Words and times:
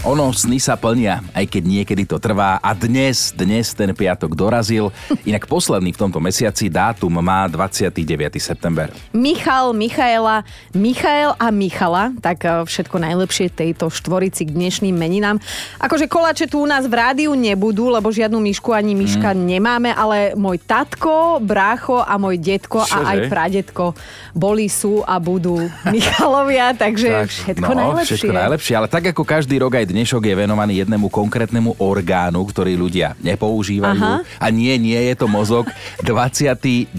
Ono, 0.00 0.32
sny 0.32 0.56
sa 0.56 0.80
plnia, 0.80 1.20
aj 1.36 1.44
keď 1.44 1.62
niekedy 1.68 2.08
to 2.08 2.16
trvá 2.16 2.56
a 2.64 2.72
dnes, 2.72 3.36
dnes 3.36 3.76
ten 3.76 3.92
piatok 3.92 4.32
dorazil. 4.32 4.88
Inak 5.28 5.44
posledný 5.44 5.92
v 5.92 6.00
tomto 6.00 6.16
mesiaci 6.16 6.72
dátum 6.72 7.20
má 7.20 7.44
29. 7.44 8.00
september. 8.40 8.88
Michal, 9.12 9.76
Michaela, 9.76 10.40
Michael 10.72 11.36
a 11.36 11.52
Michala, 11.52 12.16
tak 12.16 12.48
eh, 12.48 12.64
všetko 12.64 12.96
najlepšie 12.96 13.52
tejto 13.52 13.92
štvorici 13.92 14.48
k 14.48 14.56
dnešným 14.56 14.96
meninám. 14.96 15.36
Akože 15.76 16.08
koláče 16.08 16.48
tu 16.48 16.64
u 16.64 16.66
nás 16.66 16.88
v 16.88 16.96
rádiu 16.96 17.36
nebudú, 17.36 17.92
lebo 17.92 18.08
žiadnu 18.08 18.40
myšku 18.40 18.72
ani 18.72 18.96
myška 18.96 19.36
mm. 19.36 19.40
nemáme, 19.52 19.92
ale 19.92 20.32
môj 20.32 20.64
tatko, 20.64 21.44
brácho 21.44 22.00
a 22.00 22.16
môj 22.16 22.40
detko 22.40 22.88
Čože? 22.88 22.96
a 22.96 22.98
aj 23.04 23.18
pradetko 23.28 23.92
boli, 24.32 24.72
sú 24.72 25.04
a 25.04 25.20
budú 25.20 25.60
Michalovia, 25.92 26.72
takže 26.72 27.28
všetko 27.28 27.68
no, 27.68 27.80
najlepšie. 27.84 28.16
Všetko 28.16 28.32
najlepšie, 28.32 28.74
ale 28.80 28.88
tak 28.88 29.04
ako 29.12 29.28
každý 29.28 29.60
rok 29.60 29.76
aj 29.76 29.89
dnešok 29.90 30.22
je 30.30 30.34
venovaný 30.38 30.86
jednému 30.86 31.10
konkrétnemu 31.10 31.74
orgánu, 31.82 32.46
ktorý 32.46 32.78
ľudia 32.78 33.18
nepoužívajú. 33.18 33.98
Aha. 33.98 34.22
A 34.38 34.46
nie, 34.54 34.70
nie 34.78 34.98
je 35.10 35.14
to 35.18 35.26
mozog. 35.26 35.66
29. 36.06 36.94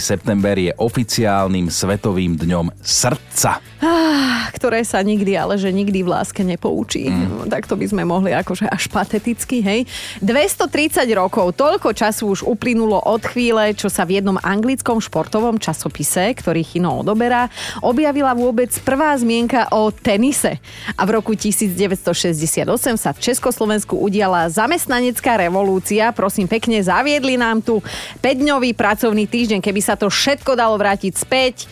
september 0.00 0.56
je 0.56 0.72
oficiálnym 0.80 1.68
svetovým 1.68 2.40
dňom 2.40 2.72
srdca. 2.80 3.60
Ah, 3.84 4.31
ktoré 4.50 4.82
sa 4.82 4.98
nikdy, 5.04 5.38
ale 5.38 5.54
že 5.60 5.70
nikdy 5.70 6.02
v 6.02 6.08
láske 6.10 6.42
nepoučí. 6.42 7.06
Mm. 7.06 7.46
Tak 7.46 7.70
to 7.70 7.78
by 7.78 7.86
sme 7.86 8.02
mohli 8.02 8.34
akože 8.34 8.66
až 8.66 8.90
pateticky, 8.90 9.62
hej. 9.62 9.86
230 10.18 11.06
rokov, 11.14 11.54
toľko 11.54 11.94
času 11.94 12.34
už 12.34 12.40
uplynulo 12.42 12.98
od 12.98 13.22
chvíle, 13.22 13.76
čo 13.78 13.86
sa 13.86 14.02
v 14.02 14.18
jednom 14.18 14.40
anglickom 14.40 14.98
športovom 14.98 15.60
časopise, 15.62 16.34
ktorý 16.34 16.66
Chino 16.66 17.04
odoberá, 17.04 17.46
objavila 17.84 18.34
vôbec 18.34 18.72
prvá 18.82 19.14
zmienka 19.14 19.70
o 19.70 19.92
tenise. 19.92 20.58
A 20.96 21.02
v 21.06 21.20
roku 21.20 21.36
1968 21.36 22.66
sa 22.96 23.10
v 23.12 23.18
Československu 23.20 23.94
udiala 23.98 24.48
zamestnanecká 24.48 25.36
revolúcia. 25.36 26.10
Prosím, 26.10 26.48
pekne 26.48 26.80
zaviedli 26.80 27.36
nám 27.36 27.60
tu 27.60 27.84
5-dňový 28.24 28.72
pracovný 28.74 29.28
týždeň, 29.28 29.60
keby 29.60 29.80
sa 29.84 29.94
to 29.94 30.08
všetko 30.08 30.56
dalo 30.56 30.80
vrátiť 30.80 31.12
späť. 31.14 31.68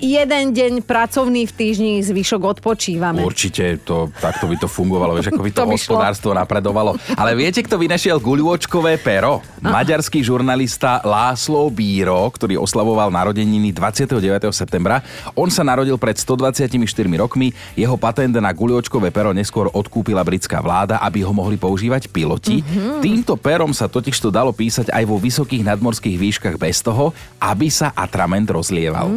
Jeden 0.00 0.56
deň 0.56 0.72
pracovný 0.80 1.44
v 1.44 1.52
týždni, 1.52 1.92
zvyšok 2.00 2.40
odpočívame. 2.56 3.20
Určite 3.20 3.84
to, 3.84 4.08
takto 4.16 4.48
by 4.48 4.56
to 4.56 4.64
fungovalo, 4.64 5.12
vieš, 5.20 5.28
ako 5.28 5.44
by 5.44 5.50
to, 5.54 5.60
To 5.60 5.68
by 5.68 5.76
šlo. 5.76 6.00
hospodárstvo 6.00 6.30
napredovalo. 6.32 6.96
Ale 7.20 7.36
viete, 7.36 7.60
kto 7.60 7.76
vynašiel 7.76 8.16
guľôčkové 8.16 8.96
pero? 8.96 9.44
Maďarský 9.60 10.24
žurnalista 10.24 11.04
Láslo 11.04 11.68
Bíro, 11.68 12.24
ktorý 12.32 12.56
oslavoval 12.56 13.12
narodeniny 13.12 13.76
29. 13.76 14.48
septembra. 14.56 15.04
On 15.36 15.52
sa 15.52 15.60
narodil 15.60 16.00
pred 16.00 16.16
124 16.16 16.72
rokmi. 17.20 17.52
Jeho 17.76 18.00
patent 18.00 18.32
na 18.40 18.56
guľôčkové 18.56 19.12
pero 19.12 19.36
neskôr 19.36 19.68
odkúpila 19.68 20.24
britská 20.24 20.64
vláda, 20.64 20.96
aby 21.04 21.20
ho 21.20 21.32
mohli 21.36 21.60
používať 21.60 22.08
piloti. 22.08 22.64
Mhm. 22.64 23.04
Týmto 23.04 23.36
perom 23.36 23.76
sa 23.76 23.84
totiž 23.84 24.16
to 24.16 24.32
dalo 24.32 24.56
písať 24.56 24.88
aj 24.88 25.04
vo 25.04 25.20
vysokých 25.20 25.60
nadmorských 25.60 26.16
výškach 26.16 26.56
bez 26.56 26.80
toho, 26.80 27.12
aby 27.36 27.68
sa 27.68 27.92
atrament 27.92 28.48
rozlieval. 28.48 29.12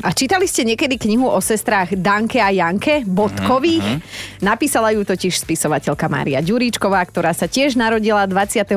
A 0.00 0.13
čítali 0.14 0.46
ste 0.46 0.62
niekedy 0.62 0.94
knihu 0.96 1.26
o 1.26 1.42
sestrách 1.42 1.98
Danke 1.98 2.38
a 2.38 2.54
Janke, 2.54 3.02
Bodkových? 3.02 4.00
Napísala 4.40 4.94
ju 4.94 5.02
totiž 5.02 5.42
spisovateľka 5.42 6.06
Mária 6.06 6.38
Ďuríčková, 6.38 7.02
ktorá 7.10 7.34
sa 7.34 7.50
tiež 7.50 7.74
narodila 7.74 8.24
29. 8.30 8.70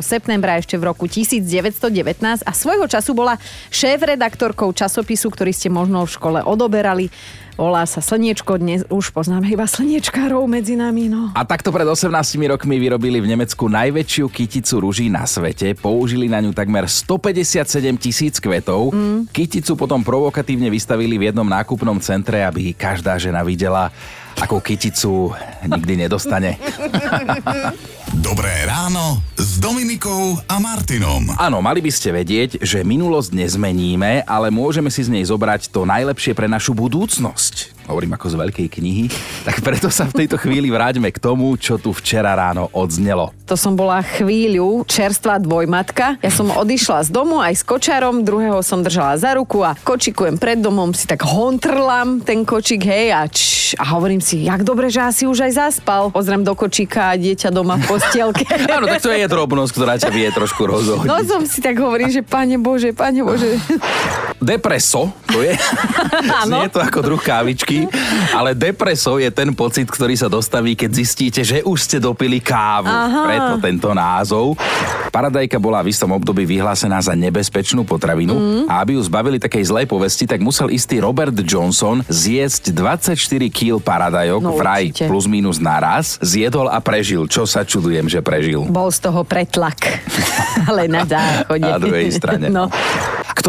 septembra 0.00 0.56
ešte 0.56 0.80
v 0.80 0.88
roku 0.88 1.04
1919 1.04 2.42
a 2.42 2.52
svojho 2.56 2.88
času 2.88 3.12
bola 3.12 3.36
šéf-redaktorkou 3.68 4.72
časopisu, 4.72 5.28
ktorý 5.28 5.52
ste 5.52 5.68
možno 5.68 6.08
v 6.08 6.10
škole 6.10 6.40
odoberali. 6.40 7.12
Volá 7.60 7.84
sa 7.84 8.00
Slniečko, 8.00 8.56
dnes 8.56 8.88
už 8.88 9.12
poznáme 9.12 9.44
iba 9.52 9.68
slniečkárov 9.68 10.48
medzi 10.48 10.80
nami, 10.80 11.12
no. 11.12 11.28
A 11.36 11.44
takto 11.44 11.68
pred 11.68 11.84
18 11.84 12.08
rokmi 12.48 12.80
vyrobili 12.80 13.20
v 13.20 13.36
Nemecku 13.36 13.68
najväčšiu 13.68 14.32
kyticu 14.32 14.80
ruží 14.80 15.12
na 15.12 15.28
svete. 15.28 15.76
Použili 15.76 16.24
na 16.24 16.40
ňu 16.40 16.56
takmer 16.56 16.88
157 16.88 17.60
tisíc 18.00 18.40
kvetov. 18.40 18.96
Mm. 18.96 19.28
Kyticu 19.28 19.76
potom 19.76 20.00
provokatívne 20.00 20.72
vystavili 20.72 21.20
v 21.20 21.28
jednom 21.28 21.44
nákupnom 21.44 22.00
centre, 22.00 22.40
aby 22.40 22.72
každá 22.72 23.20
žena 23.20 23.44
videla, 23.44 23.92
akú 24.40 24.56
kyticu 24.64 25.36
nikdy 25.68 26.08
nedostane. 26.08 26.56
Dobré 28.18 28.66
ráno 28.66 29.22
s 29.38 29.62
Dominikou 29.62 30.34
a 30.50 30.58
Martinom. 30.58 31.30
Áno, 31.38 31.62
mali 31.62 31.78
by 31.78 31.94
ste 31.94 32.10
vedieť, 32.10 32.58
že 32.58 32.82
minulosť 32.82 33.30
nezmeníme, 33.30 34.26
ale 34.26 34.50
môžeme 34.50 34.90
si 34.90 35.06
z 35.06 35.14
nej 35.14 35.22
zobrať 35.22 35.70
to 35.70 35.86
najlepšie 35.86 36.34
pre 36.34 36.50
našu 36.50 36.74
budúcnosť. 36.74 37.78
Hovorím 37.86 38.14
ako 38.14 38.26
z 38.30 38.34
veľkej 38.38 38.68
knihy. 38.70 39.04
Tak 39.40 39.64
preto 39.64 39.88
sa 39.88 40.04
v 40.04 40.22
tejto 40.22 40.36
chvíli 40.36 40.68
vráťme 40.68 41.08
k 41.08 41.16
tomu, 41.16 41.56
čo 41.56 41.80
tu 41.80 41.96
včera 41.96 42.36
ráno 42.36 42.68
odznelo. 42.76 43.32
To 43.48 43.56
som 43.56 43.72
bola 43.72 44.04
chvíľu 44.04 44.84
čerstvá 44.84 45.40
dvojmatka. 45.40 46.20
Ja 46.20 46.28
som 46.28 46.52
odišla 46.52 47.08
z 47.08 47.10
domu 47.10 47.40
aj 47.40 47.56
s 47.56 47.64
kočárom, 47.64 48.20
druhého 48.20 48.60
som 48.60 48.84
držala 48.84 49.16
za 49.16 49.32
ruku 49.32 49.64
a 49.64 49.72
kočikujem 49.74 50.36
pred 50.36 50.60
domom, 50.60 50.92
si 50.92 51.08
tak 51.08 51.24
hontrlam 51.24 52.20
ten 52.20 52.44
kočik, 52.44 52.84
hej, 52.84 53.16
a, 53.16 53.24
č, 53.32 53.72
a 53.80 53.96
hovorím 53.96 54.20
si, 54.20 54.44
jak 54.44 54.60
dobre, 54.60 54.92
že 54.92 55.00
asi 55.00 55.24
už 55.24 55.48
aj 55.48 55.52
zaspal. 55.56 56.12
Pozriem 56.12 56.44
do 56.44 56.52
kočíka 56.52 57.16
a 57.16 57.18
dieťa 57.18 57.48
doma 57.48 57.80
v 57.80 57.96
postielke. 58.00 58.44
Áno, 58.80 58.88
tak 58.88 59.04
to 59.04 59.12
je 59.12 59.26
drobnosť, 59.28 59.70
ktorá 59.76 59.94
ťa 60.00 60.10
vie 60.10 60.26
trošku 60.32 60.64
rozhodniť. 60.64 61.08
No 61.08 61.20
som 61.28 61.44
si 61.44 61.60
tak 61.60 61.76
hovorím, 61.76 62.08
že 62.08 62.24
pane 62.24 62.56
Bože, 62.56 62.96
pane 62.96 63.20
Bože. 63.20 63.60
Depreso, 64.40 65.12
to 65.28 65.44
je, 65.44 65.52
Áno. 66.42 66.64
znie 66.64 66.72
to 66.72 66.80
ako 66.80 67.04
druh 67.04 67.20
kávičky, 67.20 67.84
ale 68.32 68.56
depreso 68.56 69.20
je 69.20 69.28
ten 69.28 69.52
pocit, 69.52 69.84
ktorý 69.84 70.16
sa 70.16 70.26
dostaví, 70.26 70.72
keď 70.72 70.90
zistíte, 70.96 71.40
že 71.44 71.60
už 71.60 71.76
ste 71.76 71.96
dopili 72.00 72.40
kávu. 72.40 72.88
Aha. 72.88 73.20
Preto 73.28 73.54
tento 73.60 73.90
názov. 73.92 74.56
Paradajka 75.12 75.60
bola 75.60 75.84
v 75.84 75.92
istom 75.92 76.08
období 76.10 76.48
vyhlásená 76.48 77.04
za 77.04 77.12
nebezpečnú 77.12 77.84
potravinu 77.84 78.32
mm. 78.32 78.64
a 78.64 78.80
aby 78.80 78.96
ju 78.96 79.02
zbavili 79.04 79.36
takej 79.36 79.68
zlej 79.68 79.84
povesti, 79.84 80.24
tak 80.24 80.40
musel 80.40 80.72
istý 80.72 81.04
Robert 81.04 81.36
Johnson 81.36 82.00
zjesť 82.08 82.72
24 82.72 83.12
kg 83.52 83.76
paradajok, 83.76 84.40
No, 84.40 84.56
vraj 84.56 84.88
určite. 84.88 85.04
plus 85.04 85.28
minus 85.28 85.60
naraz, 85.60 86.16
zjedol 86.24 86.72
a 86.72 86.80
prežil. 86.80 87.28
Čo 87.28 87.44
sa 87.44 87.60
čudujem, 87.60 88.08
že 88.08 88.24
prežil. 88.24 88.64
Bol 88.72 88.88
z 88.88 89.04
toho 89.04 89.20
pretlak. 89.20 90.00
Ale 90.70 90.88
na 90.88 91.04
záchode. 91.04 91.66
Na 91.66 91.76
druhej 91.76 92.08
strane. 92.08 92.48
No. 92.48 92.72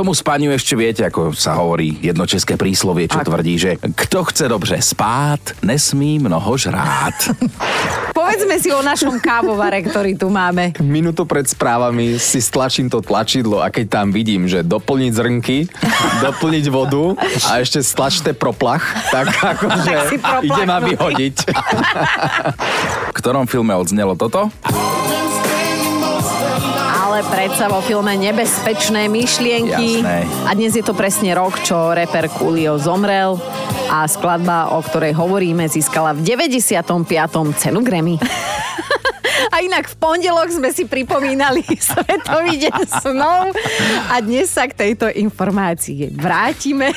Tomu 0.02 0.18
spaniu 0.18 0.50
ešte 0.50 0.74
viete, 0.74 1.06
ako 1.06 1.30
sa 1.30 1.62
hovorí 1.62 1.94
jedno 2.02 2.26
české 2.26 2.58
príslovie, 2.58 3.06
čo 3.06 3.22
Ako? 3.22 3.38
tvrdí, 3.38 3.54
že 3.54 3.78
kto 3.78 4.26
chce 4.26 4.50
dobre 4.50 4.82
spát, 4.82 5.38
nesmí 5.62 6.18
mnoho 6.18 6.58
žrát. 6.58 7.14
Povedzme 8.18 8.58
si 8.58 8.74
o 8.74 8.82
našom 8.82 9.22
kávovare, 9.22 9.78
ktorý 9.86 10.18
tu 10.18 10.34
máme. 10.34 10.74
Minútu 10.82 11.30
pred 11.30 11.46
správami 11.46 12.18
si 12.18 12.42
stlačím 12.42 12.90
to 12.90 12.98
tlačidlo 12.98 13.62
a 13.62 13.70
keď 13.70 14.02
tam 14.02 14.10
vidím, 14.10 14.50
že 14.50 14.66
doplniť 14.66 15.12
zrnky, 15.14 15.70
doplniť 16.26 16.66
vodu 16.74 17.14
a 17.46 17.62
ešte 17.62 17.86
stlačte 17.86 18.34
proplach, 18.34 18.82
tak 19.14 19.30
akože 19.54 19.86
Tak 19.86 20.10
si 20.10 20.18
proplachnutý. 20.18 20.50
ide 20.50 20.64
ma 20.66 20.78
vyhodiť. 20.82 21.36
V 23.06 23.14
ktorom 23.14 23.46
filme 23.46 23.78
odznelo 23.78 24.18
toto? 24.18 24.50
Ale 27.22 27.38
predsa 27.38 27.70
vo 27.70 27.86
filme 27.86 28.18
Nebezpečné 28.18 29.06
myšlienky. 29.06 30.02
Jasné. 30.02 30.26
A 30.50 30.58
dnes 30.58 30.74
je 30.74 30.82
to 30.82 30.98
presne 30.98 31.38
rok, 31.38 31.54
čo 31.62 31.94
reper 31.94 32.26
Coolio 32.34 32.82
zomrel 32.82 33.38
a 33.94 34.10
skladba, 34.10 34.74
o 34.74 34.82
ktorej 34.82 35.14
hovoríme, 35.14 35.70
získala 35.70 36.18
v 36.18 36.26
95. 36.26 36.82
cenu 37.62 37.86
Grammy. 37.86 38.18
A 39.54 39.62
inak 39.62 39.94
v 39.94 39.96
pondelok 40.02 40.50
sme 40.50 40.74
si 40.74 40.90
pripomínali 40.90 41.62
Svetový 41.94 42.58
deň 42.58 42.90
snov 42.90 43.54
a 44.10 44.18
dnes 44.22 44.50
sa 44.50 44.66
k 44.66 44.74
tejto 44.74 45.06
informácii 45.10 46.14
vrátime. 46.18 46.90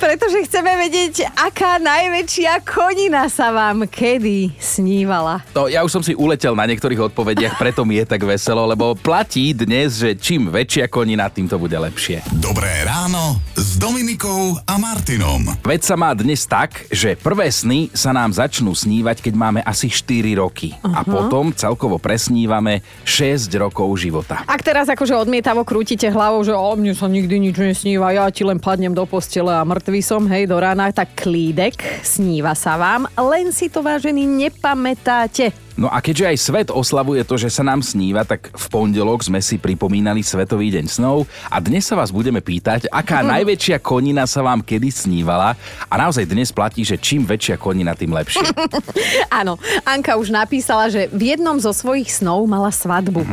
Pretože 0.00 0.48
chceme 0.48 0.80
vedieť, 0.80 1.28
aká 1.36 1.76
najväčšia 1.76 2.64
konina 2.64 3.28
sa 3.28 3.52
vám 3.52 3.84
kedy 3.84 4.48
snívala. 4.56 5.44
No, 5.52 5.68
ja 5.68 5.84
už 5.84 5.92
som 5.92 6.02
si 6.02 6.16
uletel 6.16 6.56
na 6.56 6.64
niektorých 6.64 7.12
odpovediach, 7.12 7.60
preto 7.60 7.84
mi 7.84 8.00
je 8.00 8.08
tak 8.08 8.24
veselo, 8.24 8.64
lebo 8.64 8.96
platí 8.96 9.52
dnes, 9.52 10.00
že 10.00 10.16
čím 10.16 10.48
väčšia 10.48 10.88
konina, 10.88 11.28
tým 11.28 11.44
to 11.44 11.60
bude 11.60 11.76
lepšie. 11.76 12.24
Dobré 12.40 12.80
ráno 12.88 13.44
s 13.52 13.76
Dominikou 13.76 14.56
a 14.64 14.80
Martinom. 14.80 15.44
Veď 15.60 15.84
sa 15.84 16.00
má 16.00 16.16
dnes 16.16 16.48
tak, 16.48 16.88
že 16.88 17.12
prvé 17.20 17.52
sny 17.52 17.92
sa 17.92 18.16
nám 18.16 18.32
začnú 18.32 18.72
snívať, 18.72 19.20
keď 19.20 19.34
máme 19.36 19.60
asi 19.60 19.92
4 19.92 20.32
roky. 20.40 20.72
A 20.80 21.04
potom 21.04 21.52
celkovo 21.52 22.00
presnívame 22.00 22.80
6 23.04 23.52
rokov 23.60 23.92
života. 24.00 24.48
Ak 24.48 24.64
teraz 24.64 24.88
akože 24.88 25.12
odmietavo 25.12 25.60
krútite 25.68 26.08
hlavou, 26.08 26.40
že 26.40 26.56
o 26.56 26.72
mne 26.72 26.96
sa 26.96 27.04
nikdy 27.04 27.52
nič 27.52 27.56
nesníva, 27.60 28.16
ja 28.16 28.32
ti 28.32 28.48
len 28.48 28.56
padnem 28.70 28.94
do 28.94 29.02
postele 29.02 29.50
a 29.50 29.66
mŕtvy 29.66 29.98
som, 29.98 30.22
hej, 30.30 30.46
do 30.46 30.54
rána, 30.54 30.94
tak 30.94 31.18
klídek, 31.18 31.74
sníva 32.06 32.54
sa 32.54 32.78
vám, 32.78 33.10
len 33.18 33.50
si 33.50 33.66
to 33.66 33.82
vážení 33.82 34.22
nepamätáte. 34.22 35.50
No 35.80 35.88
a 35.88 36.04
keďže 36.04 36.28
aj 36.28 36.36
svet 36.36 36.68
oslavuje 36.68 37.24
to, 37.24 37.40
že 37.40 37.48
sa 37.48 37.64
nám 37.64 37.80
sníva, 37.80 38.20
tak 38.28 38.52
v 38.52 38.66
pondelok 38.68 39.24
sme 39.24 39.40
si 39.40 39.56
pripomínali 39.56 40.20
Svetový 40.20 40.68
deň 40.76 40.84
snov 40.84 41.24
a 41.48 41.56
dnes 41.56 41.88
sa 41.88 41.96
vás 41.96 42.12
budeme 42.12 42.44
pýtať, 42.44 42.92
aká 42.92 43.24
najväčšia 43.40 43.80
konina 43.80 44.28
sa 44.28 44.44
vám 44.44 44.60
kedy 44.60 44.92
snívala 44.92 45.56
a 45.88 45.94
naozaj 45.96 46.28
dnes 46.28 46.52
platí, 46.52 46.84
že 46.84 47.00
čím 47.00 47.24
väčšia 47.24 47.56
konina, 47.56 47.96
tým 47.96 48.12
lepšie. 48.12 48.44
Áno, 49.40 49.56
Anka 49.88 50.20
už 50.20 50.28
napísala, 50.28 50.92
že 50.92 51.08
v 51.08 51.32
jednom 51.32 51.56
zo 51.56 51.72
svojich 51.72 52.12
snov 52.12 52.44
mala 52.44 52.68
svadbu. 52.68 53.24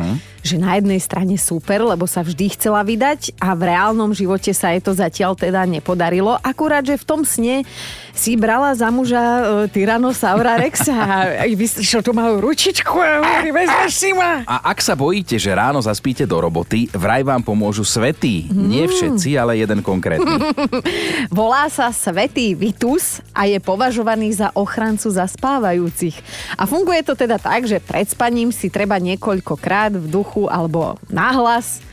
Že 0.48 0.64
na 0.64 0.80
jednej 0.80 1.02
strane 1.04 1.36
super, 1.36 1.84
lebo 1.84 2.08
sa 2.08 2.24
vždy 2.24 2.56
chcela 2.56 2.80
vydať 2.80 3.36
a 3.36 3.52
v 3.52 3.68
reálnom 3.68 4.16
živote 4.16 4.56
sa 4.56 4.72
jej 4.72 4.80
to 4.80 4.96
zatiaľ 4.96 5.36
teda 5.36 5.68
nepodarilo. 5.68 6.40
Akurát, 6.40 6.88
že 6.88 6.96
v 6.96 7.04
tom 7.04 7.28
sne 7.28 7.68
si 8.16 8.40
brala 8.40 8.72
za 8.72 8.88
muža 8.88 9.20
e, 9.20 9.44
Tyrannosaura 9.68 10.56
Rexa 10.56 10.96
a 11.36 11.44
vyšiel 11.60 12.00
tu 12.00 12.16
ručičku 12.40 12.96
a 12.98 13.22
hovorí, 13.22 13.50
vezmeš 13.52 13.94
si 13.94 14.12
ma. 14.14 14.46
A 14.46 14.72
ak 14.72 14.80
sa 14.80 14.94
bojíte, 14.94 15.36
že 15.36 15.54
ráno 15.54 15.82
zaspíte 15.84 16.24
do 16.24 16.38
roboty, 16.40 16.88
vraj 16.94 17.26
vám 17.26 17.42
pomôžu 17.44 17.84
svetí. 17.84 18.48
Nie 18.54 18.88
všetci, 18.88 19.38
ale 19.38 19.60
jeden 19.60 19.84
konkrétny. 19.84 20.40
Volá 21.34 21.68
sa 21.68 21.92
Svetý 21.92 22.54
Vitus 22.54 23.20
a 23.36 23.50
je 23.50 23.58
považovaný 23.60 24.34
za 24.34 24.54
ochrancu 24.54 25.10
zaspávajúcich. 25.12 26.16
A 26.56 26.64
funguje 26.64 27.04
to 27.04 27.18
teda 27.18 27.42
tak, 27.42 27.66
že 27.66 27.84
pred 27.84 28.08
spaním 28.08 28.54
si 28.54 28.72
treba 28.72 28.98
niekoľkokrát 28.98 29.98
v 29.98 30.06
duchu 30.08 30.48
alebo 30.48 30.96
nahlas 31.12 31.84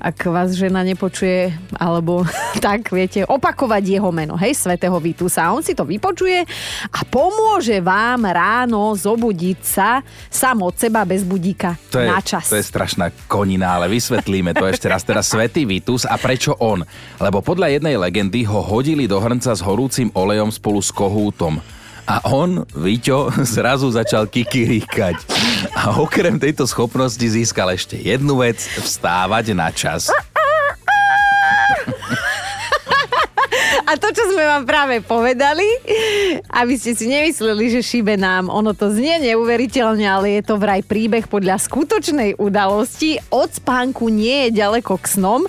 ak 0.00 0.28
vás 0.28 0.52
žena 0.52 0.84
nepočuje, 0.84 1.54
alebo 1.76 2.26
tak, 2.64 2.92
viete, 2.92 3.24
opakovať 3.24 3.98
jeho 3.98 4.10
meno, 4.10 4.36
hej, 4.36 4.54
svetého 4.54 4.96
Vitusa. 5.00 5.48
A 5.48 5.54
on 5.54 5.64
si 5.64 5.72
to 5.72 5.86
vypočuje 5.88 6.44
a 6.92 7.00
pomôže 7.08 7.80
vám 7.80 8.28
ráno 8.28 8.92
zobudiť 8.94 9.58
sa 9.64 10.04
sám 10.28 10.64
od 10.64 10.74
seba 10.76 11.02
bez 11.08 11.24
budíka 11.24 11.76
To 11.90 12.00
je, 12.00 12.08
na 12.08 12.20
čas. 12.20 12.50
to 12.50 12.58
je 12.58 12.64
strašná 12.64 13.10
konina, 13.26 13.76
ale 13.80 13.90
vysvetlíme 13.90 14.52
to 14.54 14.68
ešte 14.68 14.86
raz. 14.88 15.02
Teraz 15.04 15.28
Svetý 15.28 15.68
Vitus 15.68 16.08
a 16.08 16.16
prečo 16.16 16.56
on? 16.62 16.84
Lebo 17.20 17.44
podľa 17.44 17.76
jednej 17.76 18.00
legendy 18.00 18.46
ho 18.48 18.64
hodili 18.64 19.04
do 19.04 19.20
hrnca 19.20 19.52
s 19.52 19.60
horúcim 19.60 20.08
olejom 20.14 20.48
spolu 20.48 20.80
s 20.80 20.88
kohútom. 20.94 21.60
A 22.04 22.20
on, 22.28 22.68
Viťo, 22.76 23.32
zrazu 23.56 23.88
začal 23.88 24.28
kikiríkať. 24.28 25.16
A 25.72 25.96
okrem 26.00 26.36
tejto 26.36 26.68
schopnosti 26.68 27.24
získal 27.24 27.72
ešte 27.72 27.96
jednu 27.96 28.40
vec, 28.44 28.60
vstávať 28.60 29.56
na 29.56 29.72
čas. 29.72 30.12
A 33.94 34.02
to, 34.02 34.10
čo 34.10 34.26
sme 34.26 34.42
vám 34.42 34.66
práve 34.66 34.98
povedali, 35.06 35.62
aby 36.50 36.74
ste 36.74 36.98
si 36.98 37.06
nemysleli, 37.06 37.78
že 37.78 37.86
šíbe 37.86 38.18
nám, 38.18 38.50
ono 38.50 38.74
to 38.74 38.90
znie 38.90 39.22
neuveriteľne, 39.22 40.02
ale 40.02 40.34
je 40.34 40.42
to 40.42 40.58
vraj 40.58 40.82
príbeh 40.82 41.30
podľa 41.30 41.62
skutočnej 41.62 42.34
udalosti. 42.34 43.22
Od 43.30 43.46
spánku 43.46 44.10
nie 44.10 44.50
je 44.50 44.58
ďaleko 44.58 44.98
k 44.98 45.06
snom, 45.06 45.46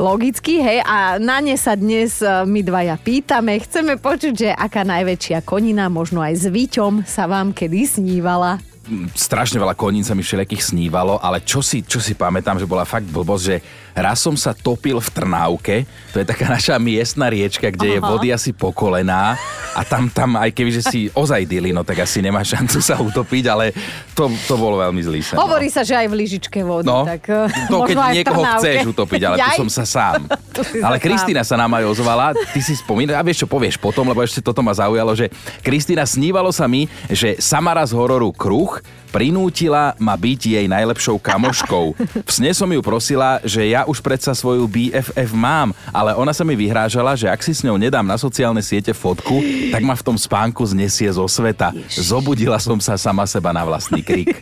logicky, 0.00 0.64
hej, 0.64 0.80
a 0.80 1.20
na 1.20 1.44
ne 1.44 1.60
sa 1.60 1.76
dnes 1.76 2.24
e, 2.24 2.48
my 2.48 2.64
dvaja 2.64 2.96
pýtame. 2.96 3.60
Chceme 3.60 4.00
počuť, 4.00 4.32
že 4.32 4.48
aká 4.56 4.80
najväčšia 4.88 5.44
konina, 5.44 5.92
možno 5.92 6.24
aj 6.24 6.40
s 6.40 6.48
Víťom, 6.48 7.04
sa 7.04 7.28
vám 7.28 7.52
kedy 7.52 7.84
snívala. 7.84 8.64
strašne 9.12 9.60
veľa 9.60 9.76
konín 9.76 10.08
sa 10.08 10.16
mi 10.16 10.24
všelijakých 10.24 10.72
snívalo, 10.72 11.20
ale 11.20 11.44
čo 11.44 11.60
si, 11.60 11.84
čo 11.84 12.00
si 12.00 12.16
pamätám, 12.16 12.56
že 12.56 12.64
bola 12.64 12.88
fakt 12.88 13.12
blbosť, 13.12 13.44
že 13.44 13.56
raz 13.94 14.18
som 14.20 14.34
sa 14.34 14.52
topil 14.52 14.98
v 14.98 15.08
Trnávke, 15.08 15.86
to 16.10 16.20
je 16.20 16.26
taká 16.26 16.50
naša 16.56 16.76
miestna 16.82 17.30
riečka, 17.30 17.70
kde 17.70 17.86
Aha. 17.86 17.94
je 17.96 18.00
vody 18.02 18.28
asi 18.34 18.50
po 18.50 18.74
kolená 18.74 19.38
a 19.74 19.80
tam, 19.86 20.10
tam 20.10 20.34
aj 20.34 20.50
keby, 20.50 20.70
že 20.74 20.82
si 20.82 21.00
ozaj 21.22 21.46
dili, 21.46 21.70
no 21.70 21.86
tak 21.86 22.02
asi 22.02 22.20
nemá 22.20 22.42
šancu 22.42 22.78
sa 22.82 22.98
utopiť, 22.98 23.44
ale 23.48 23.70
to, 24.12 24.30
to 24.50 24.54
bolo 24.58 24.82
veľmi 24.82 25.00
zlý 25.00 25.20
sen. 25.22 25.38
Hovorí 25.38 25.70
sa, 25.70 25.86
že 25.86 25.94
aj 25.94 26.06
v 26.10 26.14
lyžičke 26.14 26.60
vody, 26.62 26.86
No, 26.86 27.06
tak 27.06 27.24
to 27.70 27.76
keď 27.86 27.96
aj 27.96 28.12
v 28.12 28.16
niekoho 28.20 28.42
chceš 28.58 28.78
utopiť, 28.92 29.20
ale 29.24 29.36
tu 29.38 29.48
Jaj. 29.54 29.58
som 29.62 29.70
sa 29.72 29.84
sám. 29.86 30.20
Tu 30.52 30.60
ale. 30.82 30.98
Kristýna 31.00 31.42
sa 31.46 31.54
nám 31.54 31.70
aj 31.78 31.84
ozvala, 31.96 32.36
ty 32.52 32.60
si 32.60 32.74
spomínaš, 32.76 33.16
a 33.18 33.22
vieš 33.24 33.46
čo 33.46 33.48
povieš 33.48 33.78
potom, 33.80 34.04
lebo 34.10 34.20
ešte 34.20 34.42
toto 34.42 34.60
ma 34.60 34.74
zaujalo, 34.74 35.14
že 35.14 35.30
Kristýna 35.62 36.04
snívalo 36.04 36.50
sa 36.50 36.66
mi, 36.66 36.90
že 37.08 37.38
Samara 37.38 37.86
z 37.86 37.94
hororu 37.94 38.34
Kruh 38.34 38.78
prinútila 39.14 39.94
ma 40.02 40.18
byť 40.18 40.40
jej 40.58 40.66
najlepšou 40.66 41.22
kamoškou. 41.22 41.94
V 42.26 42.30
sne 42.34 42.50
som 42.50 42.66
ju 42.66 42.82
prosila, 42.82 43.38
že 43.46 43.62
ja 43.62 43.86
už 43.86 44.02
predsa 44.02 44.34
svoju 44.34 44.66
BFF 44.66 45.30
mám, 45.30 45.70
ale 45.94 46.18
ona 46.18 46.34
sa 46.34 46.42
mi 46.42 46.58
vyhrážala, 46.58 47.14
že 47.14 47.30
ak 47.30 47.38
si 47.38 47.54
s 47.54 47.62
ňou 47.62 47.78
nedám 47.78 48.02
na 48.02 48.18
sociálne 48.18 48.58
siete 48.58 48.90
fotku, 48.90 49.38
tak 49.70 49.86
ma 49.86 49.94
v 49.94 50.02
tom 50.02 50.18
spánku 50.18 50.66
znesie 50.66 51.06
zo 51.14 51.30
sveta. 51.30 51.70
Zobudila 51.94 52.58
som 52.58 52.82
sa 52.82 52.98
sama 52.98 53.22
seba 53.30 53.54
na 53.54 53.62
vlastný 53.62 54.02
krik. 54.02 54.34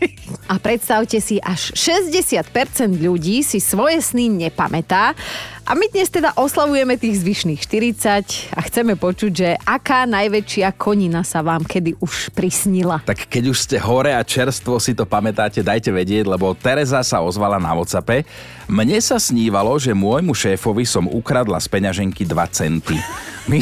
A 0.48 0.56
predstavte 0.56 1.20
si, 1.20 1.36
až 1.44 1.76
60% 1.76 2.48
ľudí 2.96 3.44
si 3.44 3.60
svoje 3.60 4.00
sny 4.00 4.48
nepamätá. 4.48 5.12
A 5.62 5.78
my 5.78 5.86
dnes 5.94 6.10
teda 6.10 6.34
oslavujeme 6.34 6.98
tých 6.98 7.22
zvyšných 7.22 7.62
40 7.62 8.50
a 8.50 8.60
chceme 8.66 8.98
počuť, 8.98 9.30
že 9.30 9.48
aká 9.62 10.10
najväčšia 10.10 10.74
konina 10.74 11.22
sa 11.22 11.38
vám 11.38 11.62
kedy 11.62 12.02
už 12.02 12.34
prisnila. 12.34 12.98
Tak 13.06 13.30
keď 13.30 13.54
už 13.54 13.58
ste 13.70 13.78
hore 13.78 14.10
a 14.10 14.26
čerstvo 14.26 14.82
si 14.82 14.90
to 14.90 15.06
pamätáte, 15.06 15.62
dajte 15.62 15.94
vedieť, 15.94 16.26
lebo 16.26 16.50
Tereza 16.58 16.98
sa 17.06 17.22
ozvala 17.22 17.62
na 17.62 17.70
Whatsappe. 17.78 18.26
Mne 18.66 18.98
sa 18.98 19.22
snívalo, 19.22 19.78
že 19.78 19.94
môjmu 19.94 20.34
šéfovi 20.34 20.82
som 20.82 21.06
ukradla 21.06 21.62
z 21.62 21.70
peňaženky 21.70 22.26
2 22.26 22.34
centy. 22.50 22.98
My... 23.50 23.58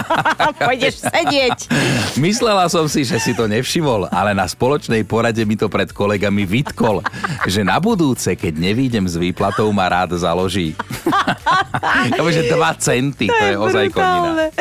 Pôjdeš 0.64 1.04
sedieť. 1.04 1.68
Myslela 2.16 2.68
som 2.72 2.88
si, 2.88 3.04
že 3.04 3.20
si 3.20 3.36
to 3.36 3.44
nevšimol, 3.44 4.08
ale 4.08 4.32
na 4.32 4.48
spoločnej 4.48 5.04
porade 5.04 5.44
mi 5.44 5.56
to 5.56 5.68
pred 5.68 5.92
kolegami 5.92 6.48
vytkol, 6.48 7.04
že 7.44 7.60
na 7.60 7.76
budúce, 7.76 8.32
keď 8.32 8.56
nevídem 8.56 9.04
s 9.04 9.20
výplatou, 9.20 9.68
ma 9.76 9.92
rád 9.92 10.16
založí. 10.16 10.72
že 12.30 12.46
2 12.46 12.54
centy, 12.78 13.26
to 13.26 13.44
je 13.44 13.56
ozaj 13.58 13.86
konina. 13.90 14.54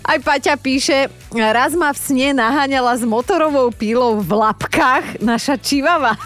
Aj 0.00 0.18
Paťa 0.18 0.56
píše, 0.56 1.12
raz 1.36 1.76
ma 1.76 1.92
v 1.92 1.98
sne 2.00 2.28
naháňala 2.32 2.96
s 2.96 3.04
motorovou 3.04 3.68
pílou 3.68 4.18
v 4.24 4.30
lapkách 4.32 5.20
naša 5.20 5.60
čivava. 5.60 6.16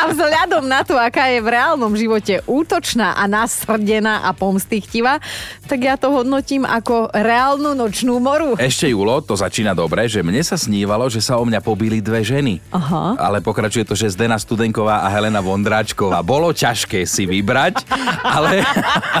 A 0.00 0.02
vzhľadom 0.10 0.64
na 0.66 0.82
to, 0.82 0.98
aká 0.98 1.30
je 1.30 1.38
v 1.44 1.48
reálnom 1.52 1.92
živote 1.94 2.40
útočná 2.48 3.14
a 3.16 3.24
nasrdená 3.30 4.26
a 4.26 4.34
pomstichtivá, 4.34 5.22
tak 5.68 5.84
ja 5.84 5.94
to 5.94 6.10
hodnotím 6.10 6.64
ako 6.66 7.12
reálnu 7.12 7.76
nočnú 7.76 8.18
moru. 8.18 8.58
Ešte 8.58 8.90
Julo, 8.90 9.20
to 9.22 9.36
začína 9.36 9.76
dobre, 9.76 10.08
že 10.08 10.24
mne 10.24 10.40
sa 10.42 10.58
snívalo, 10.58 11.06
že 11.06 11.22
sa 11.22 11.38
o 11.38 11.44
mňa 11.44 11.60
pobili 11.62 12.02
dve 12.02 12.24
ženy. 12.24 12.58
Aha. 12.72 13.14
Ale 13.20 13.44
pokračuje 13.44 13.84
to, 13.84 13.94
že 13.94 14.16
Zdena 14.16 14.40
Studenková 14.40 15.04
a 15.04 15.12
Helena 15.12 15.44
Vondráčková. 15.44 16.24
Bolo 16.24 16.50
ťažké 16.50 17.04
si 17.04 17.28
vybrať, 17.28 17.84
ale, 18.24 18.64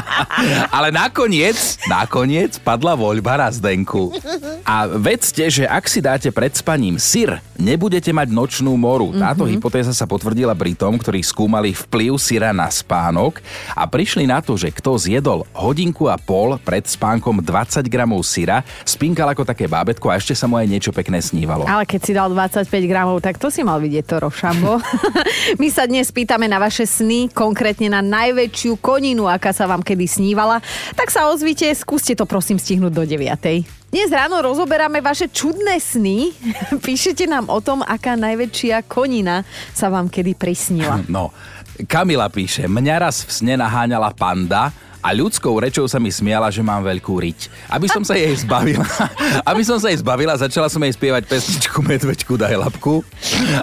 ale 0.76 0.88
nakoniec, 0.90 1.56
nakoniec 1.86 2.56
padla 2.58 2.96
voľba 2.96 3.46
na 3.46 3.48
Zdenku. 3.52 4.10
A 4.64 4.88
vedzte, 4.88 5.46
že 5.52 5.64
ak 5.68 5.84
si 5.86 6.00
dáte 6.00 6.32
pred 6.32 6.50
spaním 6.56 6.96
syr, 6.96 7.44
nebudete 7.60 8.08
mať 8.10 8.28
nočnú 8.32 8.72
moru. 8.80 9.12
Táto 9.12 9.44
mm-hmm. 9.44 9.60
hypotéza 9.60 9.92
sa 9.92 10.07
potvrdila 10.08 10.56
Britom, 10.56 10.96
ktorí 10.96 11.20
skúmali 11.20 11.76
vplyv 11.76 12.16
syra 12.16 12.56
na 12.56 12.66
spánok 12.72 13.44
a 13.76 13.84
prišli 13.84 14.24
na 14.24 14.40
to, 14.40 14.56
že 14.56 14.72
kto 14.72 14.96
zjedol 14.96 15.44
hodinku 15.52 16.08
a 16.08 16.16
pol 16.16 16.56
pred 16.56 16.88
spánkom 16.88 17.44
20 17.44 17.84
gramov 17.86 18.24
syra, 18.24 18.64
spinkal 18.88 19.28
ako 19.28 19.44
také 19.44 19.68
bábetko 19.68 20.08
a 20.08 20.16
ešte 20.16 20.32
sa 20.32 20.48
mu 20.48 20.56
aj 20.56 20.66
niečo 20.66 20.90
pekné 20.90 21.20
snívalo. 21.20 21.68
Ale 21.68 21.84
keď 21.84 22.00
si 22.00 22.12
dal 22.16 22.32
25 22.32 22.64
gramov, 22.88 23.20
tak 23.20 23.36
to 23.36 23.52
si 23.52 23.60
mal 23.60 23.76
vidieť 23.76 24.04
to 24.08 24.16
rošambo. 24.24 24.80
My 25.60 25.68
sa 25.68 25.84
dnes 25.84 26.08
pýtame 26.08 26.48
na 26.48 26.56
vaše 26.56 26.88
sny, 26.88 27.28
konkrétne 27.28 27.92
na 27.92 28.00
najväčšiu 28.00 28.80
koninu, 28.80 29.28
aká 29.28 29.52
sa 29.52 29.68
vám 29.68 29.84
kedy 29.84 30.08
snívala. 30.08 30.64
Tak 30.96 31.12
sa 31.12 31.28
ozvite, 31.28 31.68
skúste 31.76 32.16
to 32.16 32.24
prosím 32.24 32.56
stihnúť 32.56 32.92
do 32.96 33.04
9. 33.04 33.78
Dnes 33.88 34.12
ráno 34.12 34.36
rozoberáme 34.44 35.00
vaše 35.00 35.32
čudné 35.32 35.80
sny. 35.80 36.36
Píšete 36.84 37.24
nám 37.24 37.48
o 37.48 37.56
tom, 37.64 37.80
aká 37.80 38.20
najväčšia 38.20 38.84
konina 38.84 39.48
sa 39.72 39.88
vám 39.88 40.12
kedy 40.12 40.36
prisnila. 40.36 41.00
No, 41.08 41.32
Kamila 41.88 42.28
píše, 42.28 42.68
mňa 42.68 42.94
raz 43.00 43.24
v 43.24 43.32
sne 43.32 43.54
naháňala 43.56 44.12
panda 44.12 44.76
a 45.08 45.16
ľudskou 45.16 45.56
rečou 45.56 45.88
sa 45.88 45.96
mi 45.96 46.12
smiala, 46.12 46.52
že 46.52 46.60
mám 46.60 46.84
veľkú 46.84 47.16
riť. 47.16 47.48
Aby 47.72 47.88
som 47.88 48.04
sa 48.04 48.12
jej 48.12 48.28
zbavila, 48.36 48.84
aby 49.56 49.64
som 49.64 49.80
sa 49.80 49.88
jej 49.88 50.04
zbavila, 50.04 50.36
začala 50.36 50.68
som 50.68 50.84
jej 50.84 50.92
spievať 50.92 51.24
pesničku 51.24 51.80
Medvečku 51.80 52.36
daj 52.36 52.60
labku 52.60 53.00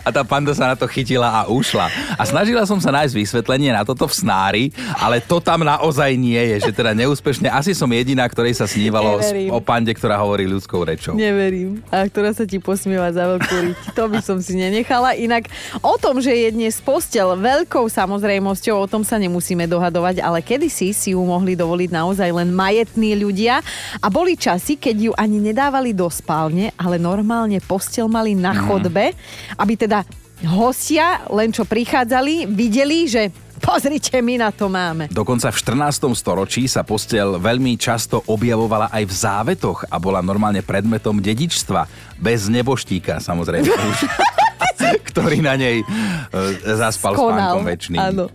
a 0.02 0.10
tá 0.10 0.26
panda 0.26 0.58
sa 0.58 0.74
na 0.74 0.76
to 0.80 0.90
chytila 0.90 1.30
a 1.30 1.42
ušla. 1.46 1.86
A 2.18 2.24
snažila 2.26 2.66
som 2.66 2.82
sa 2.82 2.90
nájsť 2.90 3.14
vysvetlenie 3.14 3.70
na 3.70 3.86
toto 3.86 4.10
v 4.10 4.14
snári, 4.18 4.64
ale 4.98 5.22
to 5.22 5.38
tam 5.38 5.62
naozaj 5.62 6.18
nie 6.18 6.58
je, 6.58 6.66
že 6.66 6.72
teda 6.74 6.98
neúspešne. 6.98 7.46
Asi 7.54 7.78
som 7.78 7.94
jediná, 7.94 8.26
ktorej 8.26 8.58
sa 8.58 8.66
snívalo 8.66 9.22
Neverím. 9.22 9.54
o 9.54 9.62
pande, 9.62 9.94
ktorá 9.94 10.18
hovorí 10.18 10.50
ľudskou 10.50 10.82
rečou. 10.82 11.14
Neverím. 11.14 11.86
A 11.94 12.10
ktorá 12.10 12.34
sa 12.34 12.50
ti 12.50 12.58
posmieva 12.58 13.14
za 13.14 13.30
veľkú 13.30 13.56
riť. 13.70 13.78
To 13.94 14.10
by 14.10 14.18
som 14.26 14.42
si 14.42 14.58
nenechala. 14.58 15.14
Inak 15.14 15.54
o 15.86 15.94
tom, 16.02 16.18
že 16.26 16.34
je 16.34 16.50
dnes 16.58 16.74
postel 16.82 17.38
veľkou 17.38 17.86
samozrejmosťou, 17.86 18.82
o 18.82 18.90
tom 18.90 19.06
sa 19.06 19.22
nemusíme 19.22 19.70
dohadovať, 19.70 20.26
ale 20.26 20.42
kedysi 20.42 20.90
si 20.90 21.14
ju 21.14 21.22
mohli 21.36 21.60
dovoliť 21.60 21.90
naozaj 21.92 22.30
len 22.32 22.56
majetní 22.56 23.20
ľudia. 23.20 23.60
A 24.00 24.08
boli 24.08 24.40
časy, 24.40 24.80
keď 24.80 24.96
ju 24.96 25.12
ani 25.20 25.44
nedávali 25.44 25.92
do 25.92 26.08
spálne, 26.08 26.72
ale 26.80 26.96
normálne 26.96 27.60
postel 27.60 28.08
mali 28.08 28.32
na 28.32 28.56
chodbe, 28.56 29.12
aby 29.60 29.74
teda 29.76 30.08
hostia, 30.48 31.28
len 31.28 31.52
čo 31.52 31.68
prichádzali, 31.68 32.48
videli, 32.48 33.08
že 33.12 33.32
pozrite, 33.60 34.16
my 34.24 34.40
na 34.40 34.52
to 34.56 34.72
máme. 34.72 35.12
Dokonca 35.12 35.52
v 35.52 35.58
14. 35.60 36.12
storočí 36.16 36.68
sa 36.72 36.88
postel 36.88 37.36
veľmi 37.40 37.76
často 37.76 38.24
objavovala 38.32 38.92
aj 38.96 39.04
v 39.04 39.14
závetoch 39.14 39.84
a 39.92 39.96
bola 40.00 40.24
normálne 40.24 40.64
predmetom 40.64 41.20
dedičstva. 41.20 41.88
Bez 42.20 42.48
neboštíka, 42.48 43.20
samozrejme. 43.20 43.68
už, 43.68 44.00
ktorý 45.12 45.40
na 45.42 45.56
nej 45.56 45.82
e, 45.82 45.86
zaspal 46.78 47.16
Konal. 47.16 47.28
spánkom 47.28 47.64
väčšným. 47.66 48.00
Áno. 48.00 48.26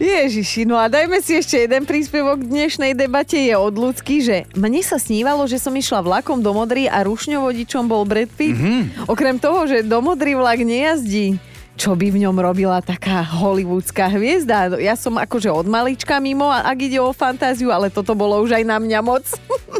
Ježiši, 0.00 0.64
no 0.64 0.80
a 0.80 0.88
dajme 0.88 1.20
si 1.20 1.36
ešte 1.36 1.60
jeden 1.60 1.84
príspevok 1.84 2.40
k 2.40 2.48
dnešnej 2.48 2.96
debate 2.96 3.36
je 3.36 3.52
od 3.52 3.76
ľudský, 3.76 4.24
že 4.24 4.48
mne 4.56 4.80
sa 4.80 4.96
snívalo, 4.96 5.44
že 5.44 5.60
som 5.60 5.76
išla 5.76 6.00
vlakom 6.00 6.40
do 6.40 6.56
Modry 6.56 6.88
a 6.88 7.04
rušňovodičom 7.04 7.84
bol 7.84 8.08
Brad 8.08 8.32
Pitt. 8.32 8.56
Mhm. 8.56 8.64
Mm-hmm. 8.64 9.12
Okrem 9.12 9.36
toho, 9.36 9.68
že 9.68 9.84
do 9.84 10.00
Modry 10.00 10.32
vlak 10.32 10.64
nejazdí, 10.64 11.36
čo 11.76 11.92
by 11.92 12.16
v 12.16 12.24
ňom 12.24 12.32
robila 12.32 12.80
taká 12.80 13.20
hollywoodská 13.20 14.08
hviezda. 14.08 14.72
Ja 14.80 14.96
som 14.96 15.20
akože 15.20 15.52
od 15.52 15.68
malička 15.68 16.16
mimo, 16.16 16.48
ak 16.48 16.80
ide 16.80 16.96
o 16.96 17.12
fantáziu, 17.12 17.68
ale 17.68 17.92
toto 17.92 18.16
bolo 18.16 18.40
už 18.40 18.56
aj 18.56 18.64
na 18.64 18.80
mňa 18.80 19.00
moc. 19.04 19.28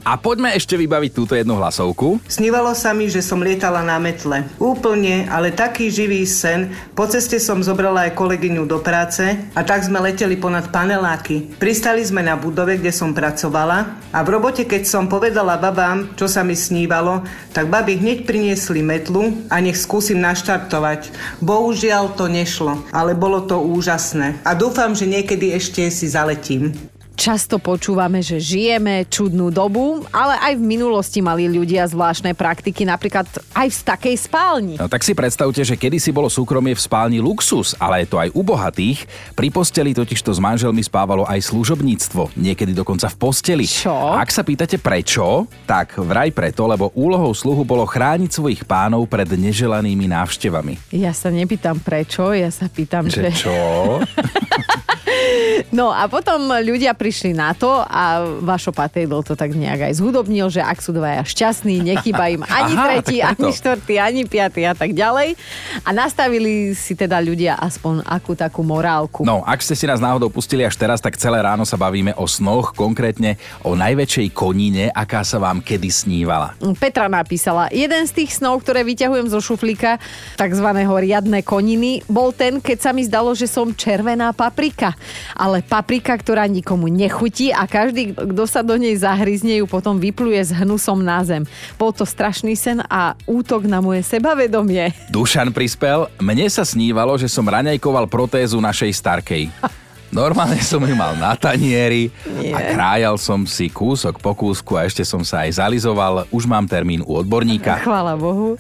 A 0.03 0.17
poďme 0.17 0.55
ešte 0.57 0.75
vybaviť 0.75 1.11
túto 1.13 1.35
jednu 1.37 1.61
hlasovku. 1.61 2.23
Snívalo 2.27 2.73
sa 2.73 2.97
mi, 2.97 3.11
že 3.13 3.21
som 3.21 3.43
lietala 3.43 3.85
na 3.85 4.01
metle. 4.01 4.49
Úplne, 4.57 5.29
ale 5.29 5.53
taký 5.53 5.93
živý 5.93 6.25
sen. 6.25 6.73
Po 6.97 7.05
ceste 7.07 7.37
som 7.37 7.61
zobrala 7.61 8.09
aj 8.09 8.17
kolegyňu 8.17 8.65
do 8.67 8.81
práce 8.81 9.23
a 9.55 9.61
tak 9.61 9.85
sme 9.85 10.01
leteli 10.01 10.41
ponad 10.41 10.73
paneláky. 10.73 11.55
Pristali 11.61 12.01
sme 12.03 12.25
na 12.25 12.35
budove, 12.35 12.81
kde 12.81 12.91
som 12.91 13.13
pracovala 13.13 14.01
a 14.11 14.19
v 14.25 14.29
robote, 14.35 14.65
keď 14.67 14.83
som 14.89 15.07
povedala 15.07 15.61
babám, 15.61 16.11
čo 16.17 16.27
sa 16.27 16.43
mi 16.43 16.57
snívalo, 16.57 17.23
tak 17.55 17.71
baby 17.71 18.01
hneď 18.01 18.19
priniesli 18.27 18.83
metlu 18.83 19.47
a 19.53 19.61
nech 19.61 19.79
skúsim 19.79 20.19
naštartovať. 20.19 21.13
Bohužiaľ 21.39 22.17
to 22.17 22.27
nešlo, 22.27 22.83
ale 22.91 23.15
bolo 23.15 23.45
to 23.45 23.61
úžasné. 23.61 24.41
A 24.43 24.57
dúfam, 24.57 24.97
že 24.97 25.07
niekedy 25.07 25.55
ešte 25.55 25.87
si 25.93 26.11
zaletím. 26.11 26.90
Často 27.21 27.61
počúvame, 27.61 28.25
že 28.25 28.41
žijeme 28.41 29.05
čudnú 29.05 29.53
dobu, 29.53 30.09
ale 30.09 30.41
aj 30.41 30.57
v 30.57 30.65
minulosti 30.65 31.21
mali 31.21 31.53
ľudia 31.53 31.85
zvláštne 31.85 32.33
praktiky, 32.33 32.89
napríklad 32.89 33.29
aj 33.53 33.69
v 33.69 33.81
takej 33.85 34.17
spálni. 34.17 34.75
No 34.81 34.89
tak 34.89 35.05
si 35.05 35.13
predstavte, 35.13 35.61
že 35.61 35.77
kedysi 35.77 36.17
bolo 36.17 36.33
súkromie 36.33 36.73
v 36.73 36.81
spálni 36.81 37.21
luxus, 37.21 37.77
ale 37.77 38.09
je 38.09 38.09
to 38.09 38.17
aj 38.25 38.33
u 38.33 38.41
bohatých. 38.41 39.05
Pri 39.37 39.53
posteli 39.53 39.93
totižto 39.93 40.33
s 40.33 40.41
manželmi 40.41 40.81
spávalo 40.81 41.29
aj 41.29 41.45
služobníctvo, 41.45 42.41
niekedy 42.41 42.73
dokonca 42.73 43.13
v 43.13 43.17
posteli. 43.21 43.69
Čo? 43.69 44.17
Ak 44.17 44.33
sa 44.33 44.41
pýtate 44.41 44.81
prečo, 44.81 45.45
tak 45.69 46.01
vraj 46.01 46.33
preto, 46.33 46.65
lebo 46.65 46.89
úlohou 46.97 47.37
sluhu 47.37 47.69
bolo 47.69 47.85
chrániť 47.85 48.33
svojich 48.33 48.65
pánov 48.65 49.05
pred 49.05 49.29
neželanými 49.29 50.09
návštevami. 50.09 50.89
Ja 50.97 51.13
sa 51.13 51.29
nepýtam 51.29 51.85
prečo, 51.85 52.33
ja 52.33 52.49
sa 52.49 52.65
pýtam, 52.73 53.13
že... 53.13 53.29
Že 53.29 53.33
čo? 53.37 53.57
No 55.71 55.95
a 55.95 56.11
potom 56.11 56.51
ľudia 56.51 56.97
prišli 56.97 57.37
na 57.37 57.55
to 57.55 57.71
a 57.71 58.25
Vašo 58.43 58.75
Patejdl 58.75 59.23
to 59.23 59.39
tak 59.39 59.55
nejak 59.55 59.91
aj 59.91 60.03
zhudobnil, 60.03 60.51
že 60.51 60.65
ak 60.65 60.83
sú 60.83 60.91
dvaja 60.91 61.23
šťastní, 61.23 61.85
nechýba 61.85 62.33
im 62.33 62.43
ani 62.59 62.75
Aha, 62.75 62.85
tretí, 62.87 63.17
ani 63.23 63.49
štvrtý, 63.55 63.95
ani 64.01 64.23
piatý 64.27 64.67
a 64.67 64.75
tak 64.75 64.97
ďalej. 64.97 65.39
A 65.87 65.91
nastavili 65.95 66.75
si 66.75 66.99
teda 66.99 67.23
ľudia 67.23 67.55
aspoň 67.61 68.03
akú 68.03 68.35
takú 68.35 68.67
morálku. 68.67 69.23
No, 69.23 69.47
ak 69.47 69.63
ste 69.63 69.79
si 69.79 69.87
nás 69.87 70.03
náhodou 70.03 70.33
pustili 70.33 70.67
až 70.67 70.75
teraz, 70.75 70.99
tak 70.99 71.15
celé 71.15 71.39
ráno 71.39 71.63
sa 71.63 71.79
bavíme 71.79 72.17
o 72.19 72.27
snoch, 72.27 72.75
konkrétne 72.75 73.39
o 73.63 73.79
najväčšej 73.79 74.29
konine, 74.35 74.91
aká 74.91 75.23
sa 75.23 75.39
vám 75.39 75.63
kedy 75.63 75.89
snívala. 75.93 76.57
Petra 76.81 77.07
napísala, 77.07 77.71
jeden 77.71 78.07
z 78.09 78.13
tých 78.25 78.37
snov, 78.37 78.65
ktoré 78.65 78.83
vyťahujem 78.83 79.29
zo 79.31 79.39
šuflíka, 79.39 80.01
takzvaného 80.35 80.93
riadne 80.99 81.45
koniny, 81.45 82.03
bol 82.11 82.35
ten, 82.35 82.59
keď 82.59 82.79
sa 82.79 82.91
mi 82.91 83.07
zdalo, 83.07 83.37
že 83.37 83.47
som 83.47 83.71
červená 83.71 84.33
paprika. 84.35 84.97
Ale 85.37 85.65
paprika, 85.65 86.17
ktorá 86.17 86.47
nikomu 86.47 86.91
nechutí 86.91 87.51
a 87.55 87.65
každý, 87.65 88.13
kto 88.15 88.45
sa 88.45 88.61
do 88.61 88.77
nej 88.77 88.97
zahryzne, 88.97 89.61
ju 89.61 89.67
potom 89.69 89.97
vypluje 89.97 90.41
s 90.41 90.51
hnusom 90.53 91.01
na 91.01 91.23
zem. 91.23 91.45
Bol 91.77 91.95
to 91.95 92.05
strašný 92.05 92.57
sen 92.57 92.85
a 92.87 93.17
útok 93.25 93.65
na 93.65 93.81
moje 93.81 94.05
sebavedomie. 94.05 94.93
Dušan 95.13 95.55
prispel, 95.55 96.09
mne 96.21 96.47
sa 96.49 96.65
snívalo, 96.67 97.17
že 97.17 97.29
som 97.29 97.47
raňajkoval 97.47 98.09
protézu 98.11 98.59
našej 98.59 98.93
starkej. 98.97 99.45
Normálne 100.11 100.59
som 100.59 100.83
ju 100.83 100.95
mal 100.99 101.15
na 101.15 101.39
tanieri 101.39 102.11
a 102.51 102.59
krájal 102.75 103.15
som 103.15 103.47
si 103.47 103.71
kúsok 103.71 104.19
po 104.19 104.35
kúsku 104.35 104.75
a 104.75 104.83
ešte 104.83 105.07
som 105.07 105.23
sa 105.23 105.47
aj 105.47 105.63
zalizoval. 105.63 106.27
Už 106.35 106.51
mám 106.51 106.67
termín 106.67 106.99
u 107.07 107.15
odborníka. 107.15 107.79
Chvála 107.79 108.19
Bohu. 108.19 108.59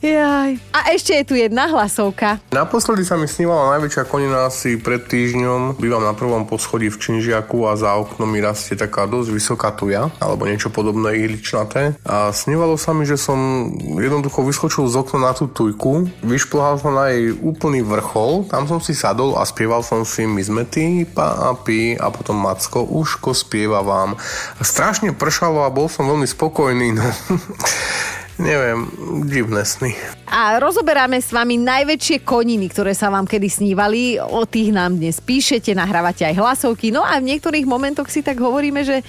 Jaj. 0.00 0.56
A 0.72 0.96
ešte 0.96 1.12
je 1.12 1.24
tu 1.28 1.34
jedna 1.36 1.68
hlasovka. 1.68 2.40
Naposledy 2.56 3.04
sa 3.04 3.20
mi 3.20 3.28
snívala 3.28 3.76
najväčšia 3.76 4.08
konina 4.08 4.48
asi 4.48 4.80
pred 4.80 5.04
týždňom. 5.04 5.76
Bývam 5.76 6.00
na 6.00 6.16
prvom 6.16 6.48
poschodí 6.48 6.88
v 6.88 6.96
Činžiaku 6.96 7.68
a 7.68 7.76
za 7.76 8.00
oknom 8.00 8.24
mi 8.24 8.40
rastie 8.40 8.80
taká 8.80 9.04
dosť 9.04 9.28
vysoká 9.28 9.68
tuja, 9.76 10.08
alebo 10.16 10.48
niečo 10.48 10.72
podobné 10.72 11.20
ihličnaté. 11.20 12.00
A 12.08 12.32
snívalo 12.32 12.80
sa 12.80 12.96
mi, 12.96 13.04
že 13.04 13.20
som 13.20 13.68
jednoducho 14.00 14.40
vyskočil 14.40 14.88
z 14.88 15.04
okna 15.04 15.20
na 15.20 15.32
tú 15.36 15.52
tujku, 15.52 16.08
vyšplhal 16.24 16.80
som 16.80 16.96
na 16.96 17.12
jej 17.12 17.36
úplný 17.36 17.84
vrchol, 17.84 18.48
tam 18.48 18.64
som 18.64 18.80
si 18.80 18.96
sadol 18.96 19.36
a 19.36 19.44
spieval 19.44 19.84
som 19.84 20.08
si 20.08 20.24
My 20.24 20.40
sme 20.40 20.64
týpa 20.64 21.52
a 21.52 21.52
pí 21.52 21.92
a 22.00 22.08
potom 22.08 22.40
Macko, 22.40 22.88
uško 22.88 23.36
spieva 23.36 23.84
vám. 23.84 24.16
Strašne 24.64 25.12
pršalo 25.12 25.60
a 25.60 25.68
bol 25.68 25.92
som 25.92 26.08
veľmi 26.08 26.24
spokojný, 26.24 26.88
no. 26.96 27.04
Neviem, 28.40 28.88
divné 29.28 29.62
sny. 29.68 29.92
A 30.24 30.56
rozoberáme 30.56 31.20
s 31.20 31.28
vami 31.28 31.60
najväčšie 31.60 32.24
koniny, 32.24 32.72
ktoré 32.72 32.96
sa 32.96 33.12
vám 33.12 33.28
kedy 33.28 33.52
snívali. 33.52 34.16
O 34.16 34.48
tých 34.48 34.72
nám 34.72 34.96
dnes 34.96 35.20
píšete, 35.20 35.76
nahrávate 35.76 36.24
aj 36.24 36.40
hlasovky. 36.40 36.88
No 36.88 37.04
a 37.04 37.20
v 37.20 37.36
niektorých 37.36 37.68
momentoch 37.68 38.08
si 38.08 38.24
tak 38.24 38.40
hovoríme, 38.40 38.80
že 38.80 39.04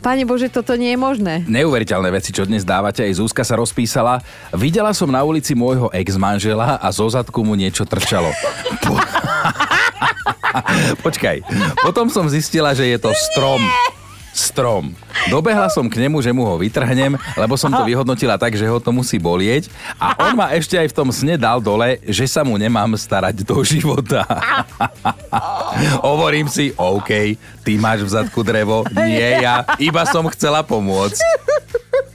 Pane 0.00 0.24
Bože, 0.24 0.48
toto 0.48 0.72
nie 0.80 0.96
je 0.96 0.98
možné. 0.98 1.44
Neuveriteľné 1.44 2.08
veci, 2.08 2.32
čo 2.32 2.48
dnes 2.48 2.64
dávate, 2.64 3.04
aj 3.04 3.20
Zúska 3.20 3.44
sa 3.44 3.60
rozpísala. 3.60 4.24
Videla 4.56 4.96
som 4.96 5.12
na 5.12 5.20
ulici 5.20 5.52
môjho 5.52 5.92
ex-manžela 5.92 6.80
a 6.80 6.88
zo 6.88 7.04
zadku 7.04 7.44
mu 7.44 7.52
niečo 7.52 7.84
trčalo. 7.84 8.32
Po... 8.80 8.96
Počkaj, 11.04 11.44
potom 11.84 12.08
som 12.08 12.32
zistila, 12.32 12.72
že 12.72 12.88
je 12.88 12.96
to 12.96 13.12
strom. 13.12 13.60
Strom. 14.40 14.96
Dobehla 15.28 15.68
som 15.68 15.84
k 15.84 16.00
nemu, 16.00 16.24
že 16.24 16.32
mu 16.32 16.48
ho 16.48 16.56
vytrhnem, 16.56 17.20
lebo 17.36 17.54
som 17.60 17.68
to 17.68 17.84
vyhodnotila 17.84 18.40
tak, 18.40 18.56
že 18.56 18.64
ho 18.64 18.80
to 18.80 18.88
musí 18.88 19.20
bolieť. 19.20 19.68
A 20.00 20.16
on 20.24 20.32
ma 20.32 20.56
ešte 20.56 20.80
aj 20.80 20.88
v 20.88 20.96
tom 20.96 21.12
sne 21.12 21.36
dal 21.36 21.60
dole, 21.60 22.00
že 22.08 22.24
sa 22.24 22.40
mu 22.40 22.56
nemám 22.56 22.96
starať 22.96 23.44
do 23.44 23.60
života. 23.60 24.24
Hovorím 26.08 26.48
si, 26.48 26.72
OK, 26.72 27.36
ty 27.60 27.76
máš 27.76 28.08
v 28.08 28.16
zadku 28.16 28.40
drevo, 28.40 28.88
nie 28.88 29.44
ja, 29.44 29.68
iba 29.76 30.08
som 30.08 30.24
chcela 30.32 30.64
pomôcť. 30.64 31.20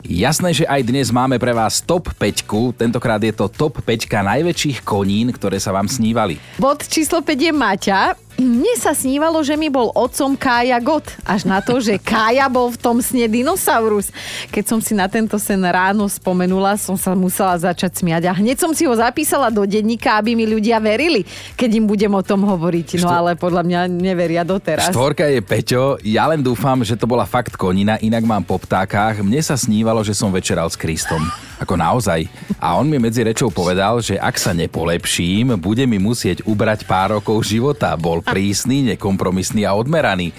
Jasné, 0.06 0.54
že 0.54 0.66
aj 0.70 0.86
dnes 0.86 1.10
máme 1.10 1.42
pre 1.42 1.50
vás 1.50 1.82
top 1.82 2.14
5. 2.14 2.78
Tentokrát 2.78 3.18
je 3.18 3.34
to 3.34 3.50
top 3.50 3.82
5 3.82 4.06
najväčších 4.06 4.86
konín, 4.86 5.34
ktoré 5.34 5.58
sa 5.58 5.74
vám 5.74 5.90
snívali. 5.90 6.38
Bod 6.62 6.86
číslo 6.86 7.26
5 7.26 7.34
je 7.34 7.54
Maťa. 7.54 8.25
Mne 8.36 8.76
sa 8.76 8.92
snívalo, 8.92 9.40
že 9.48 9.56
mi 9.56 9.72
bol 9.72 9.96
otcom 9.96 10.36
Kája 10.36 10.76
Gott. 10.84 11.08
Až 11.24 11.48
na 11.48 11.64
to, 11.64 11.80
že 11.80 11.96
Kája 11.96 12.52
bol 12.52 12.68
v 12.68 12.76
tom 12.76 13.00
sne 13.00 13.32
dinosaurus. 13.32 14.12
Keď 14.52 14.64
som 14.68 14.80
si 14.84 14.92
na 14.92 15.08
tento 15.08 15.40
sen 15.40 15.64
ráno 15.64 16.04
spomenula, 16.12 16.76
som 16.76 17.00
sa 17.00 17.16
musela 17.16 17.56
začať 17.56 18.04
smiať. 18.04 18.28
A 18.28 18.36
hneď 18.36 18.60
som 18.60 18.76
si 18.76 18.84
ho 18.84 18.92
zapísala 18.92 19.48
do 19.48 19.64
denníka, 19.64 20.20
aby 20.20 20.36
mi 20.36 20.44
ľudia 20.44 20.84
verili, 20.84 21.24
keď 21.56 21.70
im 21.80 21.86
budem 21.88 22.12
o 22.12 22.20
tom 22.20 22.44
hovoriť. 22.44 23.00
No 23.00 23.08
ale 23.08 23.40
podľa 23.40 23.64
mňa 23.64 23.80
neveria 23.88 24.44
doteraz. 24.44 24.92
Štvorka 24.92 25.32
je 25.32 25.40
Peťo, 25.40 25.96
ja 26.04 26.28
len 26.28 26.44
dúfam, 26.44 26.84
že 26.84 27.00
to 27.00 27.08
bola 27.08 27.24
fakt 27.24 27.56
konina, 27.56 27.96
inak 28.04 28.28
mám 28.28 28.44
po 28.44 28.60
ptákach. 28.60 29.24
Mne 29.24 29.40
sa 29.40 29.56
snívalo, 29.56 30.04
že 30.04 30.12
som 30.12 30.28
večeral 30.28 30.68
s 30.68 30.76
Kristom. 30.76 31.24
Ako 31.60 31.80
naozaj. 31.80 32.28
A 32.60 32.76
on 32.76 32.92
mi 32.92 33.00
medzi 33.00 33.24
rečou 33.24 33.48
povedal, 33.48 34.04
že 34.04 34.20
ak 34.20 34.36
sa 34.36 34.52
nepolepším, 34.52 35.56
bude 35.56 35.88
mi 35.88 35.96
musieť 35.96 36.44
ubrať 36.44 36.84
pár 36.84 37.20
rokov 37.20 37.48
života. 37.48 37.96
Bol 37.96 38.20
prísny, 38.20 38.96
nekompromisný 38.96 39.64
a 39.64 39.76
odmeraný. 39.76 40.36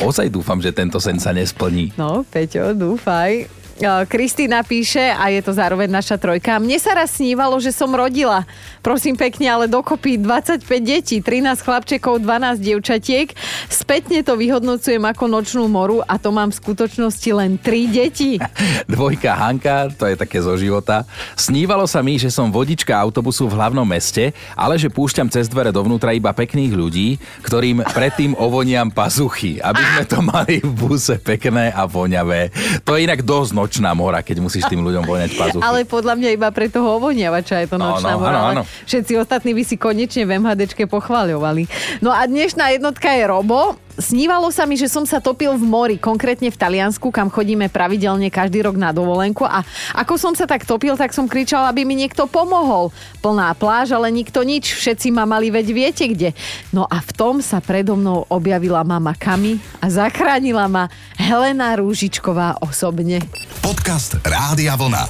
Ozaj 0.00 0.30
dúfam, 0.30 0.62
že 0.62 0.70
tento 0.70 1.02
sen 1.02 1.18
sa 1.18 1.34
nesplní. 1.34 1.92
No, 1.98 2.22
Peťo, 2.24 2.72
dúfaj. 2.72 3.59
Kristýna 3.80 4.60
píše, 4.60 5.00
a 5.00 5.32
je 5.32 5.40
to 5.40 5.56
zároveň 5.56 5.88
naša 5.88 6.20
trojka, 6.20 6.60
mne 6.60 6.76
sa 6.76 6.92
raz 6.92 7.16
snívalo, 7.16 7.56
že 7.56 7.72
som 7.72 7.88
rodila. 7.88 8.44
Prosím 8.84 9.16
pekne, 9.16 9.48
ale 9.48 9.72
dokopy 9.72 10.20
25 10.20 10.68
detí, 10.84 11.24
13 11.24 11.64
chlapčekov, 11.64 12.20
12 12.20 12.60
dievčatiek. 12.60 13.32
Spätne 13.72 14.20
to 14.20 14.36
vyhodnocujem 14.36 15.00
ako 15.00 15.24
nočnú 15.32 15.64
moru 15.72 16.04
a 16.04 16.20
to 16.20 16.28
mám 16.28 16.52
v 16.52 16.60
skutočnosti 16.60 17.30
len 17.32 17.56
3 17.56 17.88
deti. 17.88 18.36
Dvojka 18.92 19.32
Hanka, 19.32 19.88
to 19.96 20.04
je 20.12 20.16
také 20.16 20.44
zo 20.44 20.60
života. 20.60 21.08
Snívalo 21.32 21.88
sa 21.88 22.04
mi, 22.04 22.20
že 22.20 22.28
som 22.28 22.52
vodička 22.52 22.92
autobusu 22.92 23.48
v 23.48 23.56
hlavnom 23.56 23.88
meste, 23.88 24.36
ale 24.60 24.76
že 24.76 24.92
púšťam 24.92 25.32
cez 25.32 25.48
dvere 25.48 25.72
dovnútra 25.72 26.12
iba 26.12 26.36
pekných 26.36 26.76
ľudí, 26.76 27.16
ktorým 27.48 27.80
predtým 27.88 28.36
ovoniam 28.36 28.92
pazuchy, 28.92 29.56
aby 29.64 29.80
sme 29.80 30.04
to 30.04 30.18
mali 30.20 30.60
v 30.60 30.72
buse 30.76 31.16
pekné 31.16 31.72
a 31.72 31.88
voňavé. 31.88 32.52
To 32.84 33.00
je 33.00 33.08
inak 33.08 33.24
dosť 33.24 33.69
nočná 33.70 33.94
mora, 33.94 34.18
keď 34.18 34.42
musíš 34.42 34.66
tým 34.66 34.82
ľuďom 34.82 35.06
voňať 35.06 35.30
pazuchy. 35.32 35.62
Ale 35.62 35.86
podľa 35.86 36.18
mňa 36.18 36.28
iba 36.34 36.50
pre 36.50 36.66
toho 36.66 36.98
ovoniavača 36.98 37.62
je 37.62 37.70
to 37.70 37.78
No, 37.78 37.94
nočná 37.94 38.12
no, 38.12 38.18
mora. 38.18 38.34
áno, 38.34 38.42
áno. 38.50 38.62
Všetci 38.82 39.12
ostatní 39.14 39.54
by 39.54 39.62
si 39.62 39.78
konečne 39.78 40.26
v 40.26 40.42
MHDčke 40.42 40.90
pochváľovali. 40.90 41.70
No 42.02 42.10
a 42.10 42.26
dnešná 42.26 42.74
jednotka 42.74 43.14
je 43.14 43.22
Robo. 43.24 43.78
Snívalo 44.00 44.48
sa 44.48 44.64
mi, 44.64 44.80
že 44.80 44.88
som 44.88 45.04
sa 45.04 45.20
topil 45.20 45.52
v 45.54 45.64
mori, 45.64 45.96
konkrétne 46.00 46.48
v 46.48 46.56
Taliansku, 46.56 47.12
kam 47.12 47.28
chodíme 47.28 47.68
pravidelne 47.68 48.32
každý 48.32 48.64
rok 48.64 48.80
na 48.80 48.96
dovolenku 48.96 49.44
a 49.44 49.60
ako 49.92 50.16
som 50.16 50.32
sa 50.32 50.48
tak 50.48 50.64
topil, 50.64 50.96
tak 50.96 51.12
som 51.12 51.28
kričal, 51.28 51.68
aby 51.68 51.84
mi 51.84 51.92
niekto 51.92 52.24
pomohol. 52.24 52.88
Plná 53.20 53.52
pláž, 53.52 53.92
ale 53.92 54.08
nikto 54.08 54.40
nič, 54.40 54.72
všetci 54.72 55.12
ma 55.12 55.28
mali 55.28 55.52
veď 55.52 55.66
viete 55.76 56.04
kde. 56.08 56.32
No 56.72 56.88
a 56.88 57.04
v 57.04 57.10
tom 57.12 57.44
sa 57.44 57.60
predo 57.60 57.92
mnou 57.94 58.24
objavila 58.32 58.80
mama 58.80 59.12
Kami 59.12 59.60
a 59.84 59.92
zachránila 59.92 60.64
ma 60.66 60.88
Helena 61.20 61.76
Rúžičková 61.76 62.64
osobne. 62.64 63.20
Podcast 63.60 64.16
Rádia 64.24 64.80
Vlna. 64.80 65.04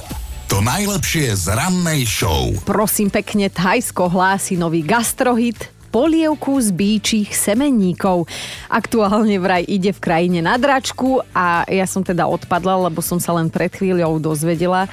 To 0.51 0.59
najlepšie 0.59 1.31
z 1.31 1.55
rannej 1.55 2.03
show. 2.03 2.51
Prosím 2.67 3.07
pekne, 3.07 3.47
Thajsko 3.47 4.11
hlási 4.11 4.59
nový 4.59 4.83
gastrohit 4.83 5.80
polievku 5.91 6.57
z 6.63 6.71
bíčích 6.71 7.29
semenníkov. 7.35 8.25
Aktuálne 8.71 9.35
vraj 9.37 9.67
ide 9.67 9.91
v 9.91 9.99
krajine 9.99 10.39
na 10.39 10.55
dračku 10.55 11.19
a 11.35 11.67
ja 11.67 11.83
som 11.83 12.01
teda 12.01 12.25
odpadla, 12.25 12.87
lebo 12.87 13.03
som 13.03 13.19
sa 13.19 13.35
len 13.35 13.51
pred 13.51 13.69
chvíľou 13.69 14.17
dozvedela, 14.17 14.87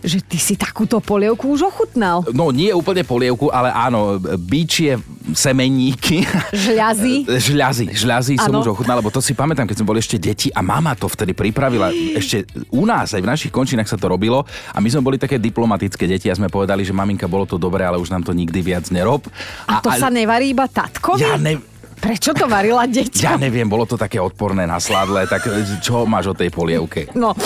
že 0.00 0.24
ty 0.24 0.40
si 0.40 0.56
takúto 0.56 0.98
polievku 0.98 1.52
už 1.52 1.68
ochutnal. 1.68 2.24
No 2.32 2.48
nie 2.50 2.72
úplne 2.72 3.04
polievku, 3.04 3.52
ale 3.52 3.68
áno, 3.72 4.16
bíčie 4.40 4.96
semeníky. 5.36 6.24
Žľazy. 6.52 7.14
Žľazy, 7.50 7.84
žľazy 7.92 8.34
som 8.40 8.52
Áno. 8.52 8.60
už 8.64 8.74
ochutnal, 8.76 8.98
lebo 9.00 9.12
to 9.12 9.20
si 9.22 9.36
pamätám, 9.36 9.66
keď 9.68 9.82
sme 9.82 9.88
boli 9.90 10.00
ešte 10.00 10.16
deti 10.16 10.48
a 10.50 10.60
mama 10.64 10.96
to 10.96 11.06
vtedy 11.06 11.32
pripravila. 11.36 11.92
Ešte 11.92 12.48
u 12.72 12.84
nás, 12.88 13.12
aj 13.12 13.22
v 13.22 13.28
našich 13.28 13.52
končinách 13.52 13.88
sa 13.88 13.98
to 13.98 14.08
robilo 14.08 14.42
a 14.72 14.78
my 14.78 14.88
sme 14.90 15.04
boli 15.04 15.16
také 15.20 15.38
diplomatické 15.38 16.08
deti 16.08 16.26
a 16.28 16.34
sme 16.36 16.50
povedali, 16.50 16.82
že 16.82 16.96
maminka, 16.96 17.30
bolo 17.30 17.46
to 17.46 17.56
dobré, 17.60 17.84
ale 17.86 18.00
už 18.00 18.10
nám 18.10 18.24
to 18.24 18.32
nikdy 18.34 18.60
viac 18.64 18.88
nerob. 18.90 19.24
A 19.68 19.78
to 19.80 19.90
sa 19.94 20.10
nevarí 20.10 20.52
iba 20.52 20.66
tatkovi? 20.66 21.22
Ja 21.22 21.36
ne, 21.38 21.60
Prečo 22.00 22.32
to 22.32 22.48
varila 22.48 22.88
ja 22.88 23.04
deťa? 23.04 23.36
neviem, 23.36 23.68
bolo 23.68 23.84
to 23.84 24.00
také 24.00 24.16
odporné 24.16 24.64
na 24.64 24.80
sládle, 24.80 25.28
tak 25.28 25.44
čo 25.84 26.08
máš 26.08 26.32
o 26.32 26.34
tej 26.34 26.48
polievke? 26.48 27.12
No, 27.12 27.36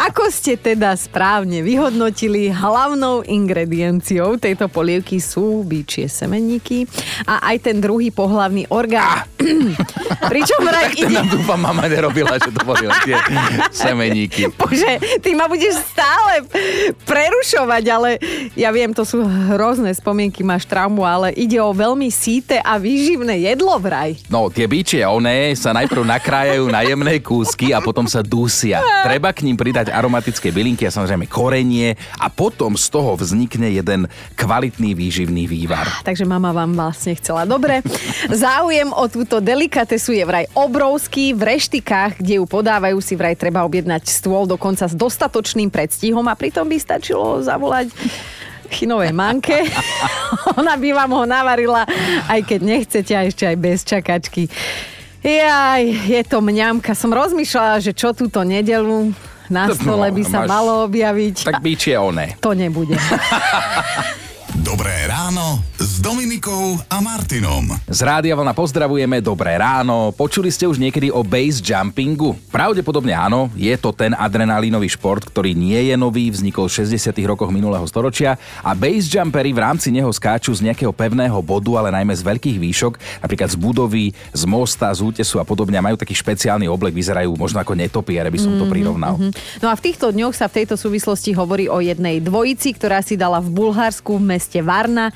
ako 0.00 0.32
ste 0.32 0.56
teda 0.56 0.96
správne 0.96 1.60
vyhodnotili, 1.60 2.48
hlavnou 2.48 3.20
ingredienciou 3.22 4.40
tejto 4.40 4.72
polievky 4.72 5.20
sú 5.20 5.60
byčie 5.62 6.08
semenníky 6.08 6.88
a 7.28 7.52
aj 7.52 7.68
ten 7.68 7.76
druhý 7.78 8.08
pohlavný 8.08 8.64
orgán. 8.72 9.28
Pričom 10.32 10.60
vraj 10.64 10.96
Ten 10.96 11.12
ide... 11.12 11.16
nám 11.20 11.28
dúfam, 11.28 11.60
mama 11.60 11.84
nerobila, 11.86 12.40
že 12.40 12.50
to 12.50 12.64
boli 12.64 12.88
tie 13.04 13.16
semeníky. 13.70 14.48
Bože, 14.58 15.20
ty 15.20 15.36
ma 15.36 15.46
budeš 15.46 15.76
stále 15.92 16.42
prerušovať, 17.04 17.84
ale 17.92 18.08
ja 18.56 18.72
viem, 18.72 18.90
to 18.96 19.04
sú 19.04 19.20
hrozné 19.22 19.92
spomienky, 19.92 20.40
máš 20.40 20.64
traumu, 20.64 21.04
ale 21.04 21.36
ide 21.36 21.60
o 21.60 21.70
veľmi 21.76 22.08
síte 22.08 22.58
a 22.58 22.80
výživné 22.80 23.44
jedlo 23.44 23.65
vraj. 23.82 24.14
No, 24.30 24.46
tie 24.46 24.70
bičie 24.70 25.02
oné 25.02 25.50
sa 25.58 25.74
najprv 25.74 26.06
nakrájajú 26.06 26.70
na 26.70 26.86
jemné 26.86 27.18
kúsky 27.18 27.74
a 27.74 27.82
potom 27.82 28.06
sa 28.06 28.22
dusia. 28.22 28.78
Treba 29.02 29.34
k 29.34 29.42
ním 29.42 29.58
pridať 29.58 29.90
aromatické 29.90 30.54
bylinky 30.54 30.86
a 30.86 30.94
samozrejme 30.94 31.26
korenie 31.26 31.98
a 32.22 32.30
potom 32.30 32.78
z 32.78 32.86
toho 32.86 33.18
vznikne 33.18 33.66
jeden 33.74 34.06
kvalitný 34.38 34.94
výživný 34.94 35.50
vývar. 35.50 36.06
Takže 36.06 36.22
mama 36.22 36.54
vám 36.54 36.78
vlastne 36.78 37.18
chcela 37.18 37.42
dobre. 37.42 37.82
Záujem 38.30 38.94
o 38.94 39.10
túto 39.10 39.42
delikatesu 39.42 40.14
je 40.14 40.22
vraj 40.22 40.46
obrovský. 40.54 41.34
V 41.34 41.42
reštikách, 41.42 42.22
kde 42.22 42.38
ju 42.38 42.44
podávajú, 42.46 43.02
si 43.02 43.18
vraj 43.18 43.34
treba 43.34 43.66
objednať 43.66 44.06
stôl 44.06 44.46
dokonca 44.46 44.86
s 44.86 44.94
dostatočným 44.94 45.68
predstihom 45.74 46.22
a 46.30 46.38
pritom 46.38 46.70
by 46.70 46.78
stačilo 46.78 47.42
zavolať 47.42 47.90
chinovej 48.68 49.10
manke. 49.10 49.62
Ona 50.58 50.74
by 50.74 50.88
vám 50.92 51.10
ho 51.12 51.24
navarila, 51.24 51.82
aj 52.26 52.40
keď 52.42 52.60
nechcete, 52.60 53.12
a 53.12 53.24
ešte 53.24 53.44
aj 53.44 53.56
bez 53.56 53.82
čakačky. 53.82 54.50
Jaj, 55.22 55.82
je 56.06 56.22
to 56.22 56.38
mňamka. 56.38 56.94
Som 56.94 57.10
rozmýšľala, 57.10 57.82
že 57.82 57.90
čo 57.90 58.14
túto 58.14 58.42
nedelu 58.42 59.10
na 59.46 59.66
No, 59.66 59.74
stole 59.74 60.10
by 60.10 60.22
sa 60.22 60.42
máš- 60.42 60.50
malo 60.50 60.86
objaviť. 60.86 61.46
Tak 61.46 61.62
bičie 61.62 61.98
oné. 61.98 62.38
To 62.38 62.54
nebude. 62.54 62.94
Dobré 64.68 65.05
ráno 65.26 65.58
s 65.74 65.98
Dominikou 65.98 66.78
a 66.86 67.02
Martinom. 67.02 67.66
Z 67.90 68.06
Rádia 68.06 68.38
Vlna 68.38 68.54
pozdravujeme, 68.54 69.18
dobré 69.18 69.58
ráno. 69.58 70.14
Počuli 70.14 70.54
ste 70.54 70.70
už 70.70 70.78
niekedy 70.78 71.10
o 71.10 71.26
base 71.26 71.58
jumpingu? 71.58 72.38
Pravdepodobne 72.54 73.10
áno, 73.10 73.50
je 73.58 73.74
to 73.74 73.90
ten 73.90 74.14
adrenalínový 74.14 74.86
šport, 74.86 75.26
ktorý 75.26 75.50
nie 75.50 75.90
je 75.90 75.98
nový, 75.98 76.30
vznikol 76.30 76.70
v 76.70 76.78
60 76.86 77.10
rokoch 77.26 77.50
minulého 77.50 77.82
storočia 77.90 78.38
a 78.62 78.70
base 78.78 79.10
jumpery 79.10 79.50
v 79.50 79.66
rámci 79.66 79.90
neho 79.90 80.06
skáču 80.14 80.54
z 80.54 80.62
nejakého 80.70 80.94
pevného 80.94 81.42
bodu, 81.42 81.74
ale 81.74 81.90
najmä 81.90 82.14
z 82.14 82.22
veľkých 82.22 82.62
výšok, 82.62 82.94
napríklad 83.26 83.50
z 83.50 83.58
budovy, 83.58 84.14
z 84.30 84.42
mosta, 84.46 84.94
z 84.94 85.02
útesu 85.02 85.42
a 85.42 85.44
podobne. 85.48 85.82
Majú 85.82 85.98
taký 85.98 86.14
špeciálny 86.14 86.70
oblek, 86.70 86.94
vyzerajú 86.94 87.34
možno 87.34 87.58
ako 87.58 87.74
netopiere, 87.74 88.30
by 88.30 88.38
som 88.38 88.54
to 88.54 88.70
prirovnal. 88.70 89.18
No 89.58 89.66
a 89.66 89.74
v 89.74 89.90
týchto 89.90 90.14
dňoch 90.14 90.38
sa 90.38 90.46
v 90.46 90.62
tejto 90.62 90.78
súvislosti 90.78 91.34
hovorí 91.34 91.66
o 91.66 91.82
jednej 91.82 92.22
dvojici, 92.22 92.78
ktorá 92.78 93.02
si 93.02 93.18
dala 93.18 93.42
v 93.42 93.50
Bulharsku 93.50 94.22
v 94.22 94.38
meste 94.38 94.62
Varna 94.62 95.15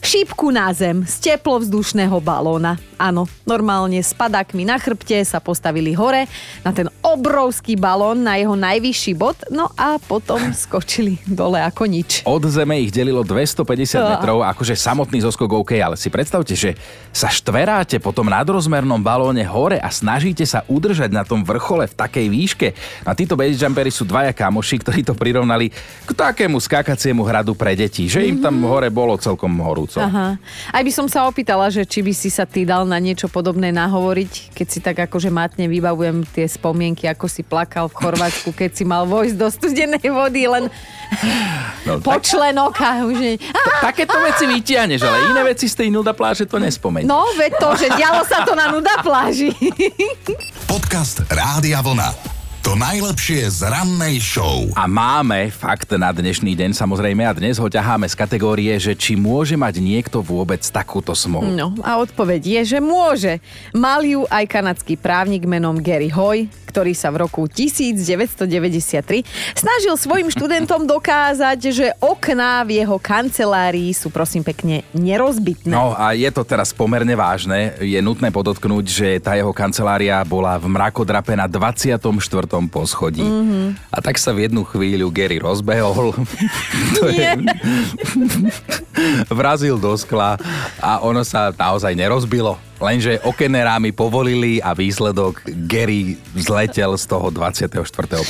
šípku 0.00 0.50
na 0.50 0.70
zem 0.70 1.02
z 1.02 1.14
teplovzdušného 1.32 2.18
balóna. 2.18 2.76
Áno, 2.94 3.26
normálne 3.42 3.98
s 3.98 4.10
padákmi 4.10 4.66
na 4.66 4.74
chrbte 4.74 5.22
sa 5.22 5.38
postavili 5.38 5.94
hore 5.94 6.26
na 6.62 6.74
ten 6.74 6.90
obrovský 6.98 7.78
balón 7.78 8.26
na 8.26 8.34
jeho 8.34 8.58
najvyšší 8.58 9.12
bod, 9.14 9.38
no 9.48 9.70
a 9.74 9.98
potom 9.98 10.38
skočili 10.66 11.18
dole 11.22 11.58
ako 11.58 11.86
nič. 11.86 12.26
Od 12.26 12.42
zeme 12.46 12.78
ich 12.78 12.90
delilo 12.90 13.22
250 13.22 13.98
Ah. 13.98 14.14
metrov, 14.14 14.42
akože 14.42 14.74
samotný 14.74 15.22
zoskok 15.22 15.50
OK, 15.52 15.78
ale 15.78 15.94
si 15.94 16.10
predstavte, 16.10 16.54
že 16.54 16.74
sa 17.10 17.26
štveráte 17.26 17.98
po 17.98 18.10
tom 18.10 18.26
nadrozmernom 18.26 18.98
balóne 18.98 19.42
hore 19.42 19.78
a 19.78 19.90
snažíte 19.90 20.42
sa 20.42 20.62
udržať 20.66 21.10
na 21.10 21.22
tom 21.22 21.42
vrchole 21.42 21.86
v 21.86 21.94
takej 21.94 22.26
výške. 22.26 22.68
A 23.02 23.14
títo 23.14 23.34
base 23.34 23.58
jumpery 23.58 23.90
sú 23.90 24.02
dvaja 24.02 24.30
kamoši, 24.30 24.76
ktorí 24.78 25.00
to 25.02 25.14
prirovnali 25.14 25.70
k 26.04 26.10
takému 26.10 26.58
skákaciemu 26.58 27.22
hradu 27.22 27.54
pre 27.54 27.74
deti, 27.74 28.06
že 28.06 28.22
im 28.22 28.38
tam 28.38 28.58
hore 28.66 28.86
bolo 28.88 29.14
celkom 29.14 29.50
horúco. 29.88 30.04
Aha. 30.04 30.36
Aj 30.68 30.82
by 30.84 30.92
som 30.92 31.08
sa 31.08 31.24
opýtala, 31.24 31.72
že 31.72 31.88
či 31.88 32.04
by 32.04 32.12
si 32.12 32.28
sa 32.28 32.44
ty 32.44 32.68
dal 32.68 32.84
na 32.84 33.00
niečo 33.00 33.26
podobné 33.32 33.72
nahovoriť, 33.72 34.52
keď 34.52 34.66
si 34.68 34.78
tak 34.84 34.96
akože 35.08 35.32
matne 35.32 35.64
vybavujem 35.66 36.28
tie 36.28 36.44
spomienky, 36.44 37.08
ako 37.08 37.24
si 37.26 37.40
plakal 37.40 37.88
v 37.88 37.96
Chorvátsku, 37.96 38.52
keď 38.52 38.70
si 38.76 38.84
mal 38.84 39.08
vojsť 39.08 39.36
do 39.40 39.48
studenej 39.48 40.06
vody 40.12 40.44
len 40.44 40.68
No, 41.88 42.04
po 42.04 42.20
tak, 42.20 42.28
členoch 42.28 42.76
a 42.76 43.00
už 43.00 43.16
nie. 43.16 43.34
Á, 43.40 43.80
takéto 43.80 44.12
veci 44.20 44.44
vytiahneš, 44.44 45.00
ale 45.00 45.32
iné 45.32 45.40
veci 45.40 45.64
z 45.64 45.80
tej 45.84 45.88
nuda 45.88 46.12
pláže 46.12 46.44
to 46.44 46.60
nespomeň. 46.60 47.08
No, 47.08 47.32
veď 47.32 47.56
to, 47.56 47.68
že 47.80 47.88
dialo 47.96 48.20
sa 48.28 48.44
to 48.44 48.52
na 48.52 48.68
nuda 48.68 49.00
pláži. 49.00 49.48
Podcast 50.68 51.24
Rádia 51.32 51.80
Vlna. 51.80 52.37
To 52.66 52.74
najlepšie 52.74 53.46
z 53.54 53.70
rannej 53.70 54.18
show. 54.18 54.66
A 54.74 54.90
máme 54.90 55.46
fakt 55.54 55.94
na 55.94 56.10
dnešný 56.10 56.58
deň 56.58 56.74
samozrejme 56.74 57.22
a 57.22 57.30
dnes 57.30 57.54
ho 57.54 57.70
ťaháme 57.70 58.10
z 58.10 58.18
kategórie, 58.18 58.74
že 58.82 58.98
či 58.98 59.14
môže 59.14 59.54
mať 59.54 59.78
niekto 59.78 60.18
vôbec 60.18 60.58
takúto 60.66 61.14
smolu. 61.14 61.54
No 61.54 61.78
a 61.86 62.02
odpoveď 62.02 62.58
je, 62.58 62.74
že 62.74 62.78
môže. 62.82 63.38
Mal 63.70 64.02
ju 64.02 64.26
aj 64.26 64.44
kanadský 64.50 64.98
právnik 64.98 65.46
menom 65.46 65.78
Gary 65.78 66.10
Hoy, 66.10 66.50
ktorý 66.78 66.94
sa 66.94 67.10
v 67.10 67.26
roku 67.26 67.50
1993 67.50 69.26
snažil 69.58 69.98
svojim 69.98 70.30
študentom 70.30 70.86
dokázať, 70.94 71.58
že 71.74 71.90
okná 71.98 72.62
v 72.62 72.86
jeho 72.86 73.02
kancelárii 73.02 73.90
sú 73.90 74.14
prosím 74.14 74.46
pekne 74.46 74.86
nerozbitné. 74.94 75.74
No 75.74 75.98
a 75.98 76.14
je 76.14 76.30
to 76.30 76.46
teraz 76.46 76.70
pomerne 76.70 77.18
vážne. 77.18 77.74
Je 77.82 77.98
nutné 77.98 78.30
podotknúť, 78.30 78.84
že 78.86 79.18
tá 79.18 79.34
jeho 79.34 79.50
kancelária 79.50 80.22
bola 80.22 80.54
v 80.54 80.70
mrakodrape 80.70 81.34
na 81.34 81.50
24. 81.50 81.98
poschodí. 82.70 83.26
Mm-hmm. 83.26 83.90
A 83.90 83.98
tak 83.98 84.22
sa 84.22 84.30
v 84.30 84.46
jednu 84.46 84.62
chvíľu 84.62 85.10
Gary 85.10 85.42
rozbehol. 85.42 86.14
to 86.94 87.10
je, 87.10 87.42
vrazil 89.34 89.82
do 89.82 89.98
skla 89.98 90.38
a 90.78 91.02
ono 91.02 91.26
sa 91.26 91.50
naozaj 91.50 91.98
nerozbilo. 91.98 92.67
Lenže 92.78 93.18
okenné 93.26 93.66
rámy 93.66 93.90
povolili 93.90 94.62
a 94.62 94.70
výsledok 94.70 95.42
Gary 95.66 96.14
zletel 96.38 96.94
z 96.94 97.04
toho 97.10 97.26
24. 97.34 97.74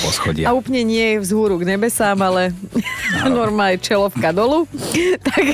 poschodia. 0.01 0.49
A 0.49 0.57
úplne 0.57 0.89
nie 0.89 1.21
vzhúru 1.21 1.61
k 1.61 1.77
nebesám, 1.77 2.17
ale 2.25 2.57
normálne 3.29 3.77
čelovka 3.77 4.33
dolu. 4.33 4.65
tak 5.29 5.45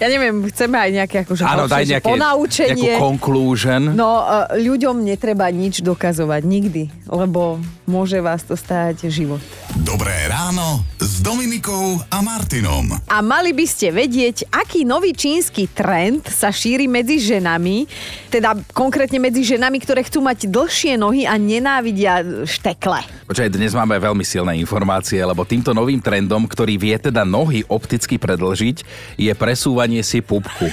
ja 0.00 0.06
neviem, 0.08 0.48
chceme 0.48 0.80
aj 0.80 0.90
nejaké 0.96 1.16
akože 1.28 1.44
Áno, 1.44 1.68
daj 1.68 1.84
nejaké, 1.84 2.08
ponaučenie. 2.08 2.96
nejakú 2.96 3.04
conclusion. 3.04 3.92
No, 3.92 4.24
e, 4.48 4.64
ľuďom 4.64 5.04
netreba 5.04 5.52
nič 5.52 5.84
dokazovať 5.84 6.40
nikdy, 6.40 6.88
lebo 7.12 7.60
môže 7.84 8.16
vás 8.24 8.40
to 8.48 8.56
stáť 8.56 9.12
život. 9.12 9.44
Dobré 9.84 10.24
ráno 10.32 10.80
s 10.96 11.20
Dominikou 11.20 12.00
a 12.08 12.24
Martinom. 12.24 12.96
A 13.12 13.20
mali 13.20 13.52
by 13.52 13.66
ste 13.68 13.92
vedieť, 13.92 14.48
aký 14.48 14.88
nový 14.88 15.12
čínsky 15.12 15.68
trend 15.68 16.24
sa 16.32 16.48
šíri 16.48 16.88
medzi 16.88 17.20
ženami, 17.20 17.84
teda 18.28 18.58
konkrétne 18.74 19.22
medzi 19.22 19.46
ženami, 19.46 19.78
ktoré 19.80 20.02
chcú 20.04 20.20
mať 20.20 20.50
dlhšie 20.50 20.98
nohy 20.98 21.24
a 21.24 21.38
nenávidia 21.38 22.20
štekle. 22.44 23.02
Počkaj, 23.26 23.50
dnes 23.50 23.74
máme 23.74 23.98
veľmi 23.98 24.22
silné 24.22 24.58
informácie, 24.60 25.18
lebo 25.22 25.42
týmto 25.46 25.74
novým 25.74 25.98
trendom, 25.98 26.46
ktorý 26.46 26.78
vie 26.78 26.96
teda 26.98 27.26
nohy 27.26 27.66
opticky 27.66 28.18
predlžiť, 28.18 28.76
je 29.18 29.32
presúvanie 29.34 30.02
si 30.04 30.22
pupku. 30.22 30.70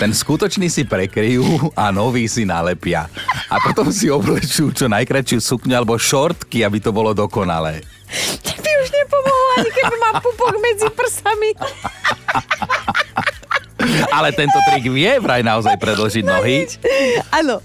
Ten 0.00 0.14
skutočný 0.14 0.72
si 0.72 0.88
prekryjú 0.88 1.72
a 1.76 1.92
nový 1.92 2.24
si 2.30 2.48
nalepia. 2.48 3.08
A 3.52 3.56
potom 3.60 3.92
si 3.92 4.08
oblečú 4.08 4.72
čo 4.72 4.88
najkračšiu 4.88 5.38
sukňu 5.40 5.74
alebo 5.76 6.00
šortky, 6.00 6.64
aby 6.64 6.78
to 6.80 6.92
bolo 6.94 7.12
dokonalé. 7.12 7.84
By 8.42 8.72
už 8.82 8.88
nepomohlo, 8.90 9.50
ani 9.60 9.70
keby 9.70 9.96
mám 10.00 10.14
pupok 10.18 10.54
medzi 10.58 10.88
prsami. 10.90 11.50
Ale 14.12 14.34
tento 14.36 14.58
trik 14.68 14.86
vie 14.90 15.16
vraj 15.20 15.40
naozaj 15.40 15.76
predlžiť 15.80 16.24
nohy. 16.24 16.68
Áno, 17.32 17.64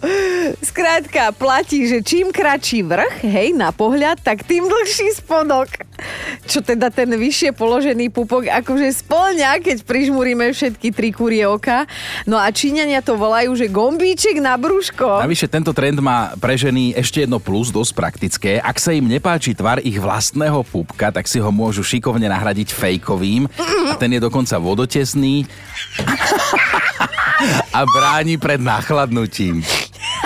skrátka 0.64 1.36
platí, 1.36 1.86
že 1.90 2.00
čím 2.06 2.32
kratší 2.32 2.86
vrch, 2.86 3.26
hej, 3.26 3.52
na 3.56 3.74
pohľad, 3.76 4.22
tak 4.22 4.48
tým 4.48 4.66
dlhší 4.66 5.18
spodok. 5.20 5.68
Čo 6.46 6.60
teda 6.60 6.92
ten 6.92 7.08
vyššie 7.08 7.56
položený 7.56 8.12
pupok 8.12 8.52
akože 8.52 8.92
splňa, 8.92 9.64
keď 9.64 9.88
prižmúrime 9.88 10.52
všetky 10.52 10.92
tri 10.92 11.16
kurie 11.16 11.48
oka. 11.48 11.88
No 12.28 12.36
a 12.36 12.52
Číňania 12.52 13.00
to 13.00 13.16
volajú, 13.16 13.56
že 13.56 13.72
gombíček 13.72 14.44
na 14.44 14.60
brúško. 14.60 15.24
Navyše 15.24 15.48
tento 15.48 15.72
trend 15.72 15.98
má 16.04 16.36
pre 16.38 16.60
ženy 16.60 16.92
ešte 17.00 17.24
jedno 17.24 17.40
plus, 17.40 17.72
dosť 17.72 17.92
praktické. 17.96 18.52
Ak 18.60 18.78
sa 18.78 18.92
im 18.92 19.08
nepáči 19.08 19.56
tvar 19.56 19.80
ich 19.82 19.96
vlastného 19.96 20.68
pupka, 20.68 21.16
tak 21.16 21.32
si 21.32 21.40
ho 21.40 21.50
môžu 21.50 21.82
šikovne 21.82 22.28
nahradiť 22.28 22.76
fejkovým. 22.76 23.48
A 23.90 23.96
ten 23.96 24.12
je 24.12 24.20
dokonca 24.20 24.60
vodotesný 24.60 25.48
a 27.76 27.80
bráni 27.84 28.40
pred 28.40 28.62
nachladnutím. 28.62 29.62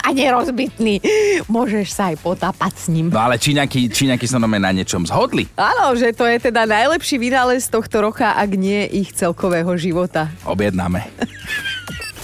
A 0.05 0.11
nerozbitný. 0.13 1.01
Môžeš 1.47 1.93
sa 1.93 2.13
aj 2.13 2.21
potápať 2.21 2.73
s 2.75 2.85
ním. 2.91 3.09
No 3.09 3.19
ale 3.19 3.37
Číňaky, 3.39 3.89
Číňaky 3.89 4.25
sa 4.25 4.41
nome 4.41 4.57
na 4.57 4.73
niečom 4.73 5.05
zhodli. 5.05 5.47
Áno, 5.55 5.93
že 5.95 6.13
to 6.13 6.25
je 6.25 6.37
teda 6.39 6.65
najlepší 6.65 7.17
vynález 7.17 7.65
tohto 7.69 8.01
roka, 8.03 8.35
ak 8.35 8.49
nie 8.53 8.85
ich 8.89 9.13
celkového 9.13 9.71
života. 9.79 10.29
Objednáme. 10.45 11.09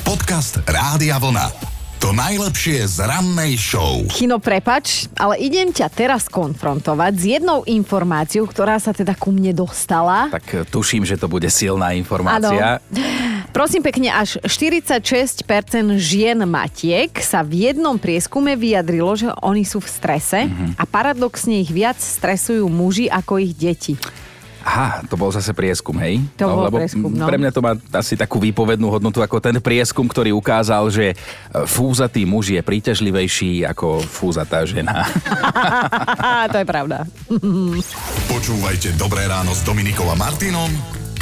Podcast 0.06 0.62
Rádia 0.70 1.18
Vlna. 1.18 1.76
To 2.04 2.14
najlepšie 2.14 2.86
z 2.86 3.02
rannej 3.02 3.58
show. 3.58 4.06
Chino, 4.14 4.38
prepač, 4.38 5.10
ale 5.18 5.42
idem 5.42 5.74
ťa 5.74 5.90
teraz 5.90 6.30
konfrontovať 6.30 7.14
s 7.18 7.24
jednou 7.40 7.66
informáciou, 7.66 8.46
ktorá 8.46 8.78
sa 8.78 8.94
teda 8.94 9.18
ku 9.18 9.34
mne 9.34 9.58
dostala. 9.58 10.30
Tak 10.30 10.70
tuším, 10.70 11.02
že 11.02 11.18
to 11.18 11.26
bude 11.26 11.50
silná 11.50 11.98
informácia. 11.98 12.78
Prosím 13.56 13.88
pekne, 13.88 14.12
až 14.12 14.36
46% 14.44 15.48
žien 15.96 16.36
matiek 16.44 17.08
sa 17.24 17.40
v 17.40 17.72
jednom 17.72 17.96
prieskume 17.96 18.52
vyjadrilo, 18.60 19.16
že 19.16 19.32
oni 19.40 19.64
sú 19.64 19.80
v 19.80 19.88
strese 19.88 20.44
Mhm. 20.44 20.76
a 20.76 20.84
paradoxne 20.84 21.64
ich 21.64 21.72
viac 21.72 21.96
stresujú 21.96 22.68
muži 22.68 23.08
ako 23.08 23.40
ich 23.40 23.56
deti. 23.56 23.96
Aha, 24.66 25.06
to 25.08 25.14
bol 25.16 25.30
zase 25.30 25.54
prieskum, 25.54 25.94
hej? 26.02 26.20
To 26.42 26.50
bol 26.50 26.68
lebo 26.68 26.82
prieskum, 26.82 27.14
no. 27.14 27.30
Pre 27.30 27.38
mňa 27.38 27.52
to 27.54 27.62
má 27.62 27.78
asi 27.94 28.18
takú 28.18 28.42
výpovednú 28.42 28.90
hodnotu 28.90 29.22
ako 29.22 29.38
ten 29.38 29.62
prieskum, 29.62 30.10
ktorý 30.10 30.34
ukázal, 30.34 30.90
že 30.90 31.14
e, 31.14 31.16
fúzatý 31.70 32.26
muž 32.26 32.50
je 32.50 32.60
príťažlivejší 32.66 33.62
ako 33.72 34.02
fúzatá 34.02 34.66
žena. 34.66 35.06
to 36.52 36.58
je 36.60 36.66
pravda. 36.66 37.06
Počúvajte 38.26 38.98
Dobré 38.98 39.30
ráno 39.30 39.54
s 39.54 39.62
Dominikou 39.62 40.10
a 40.10 40.18
Martinom 40.18 41.05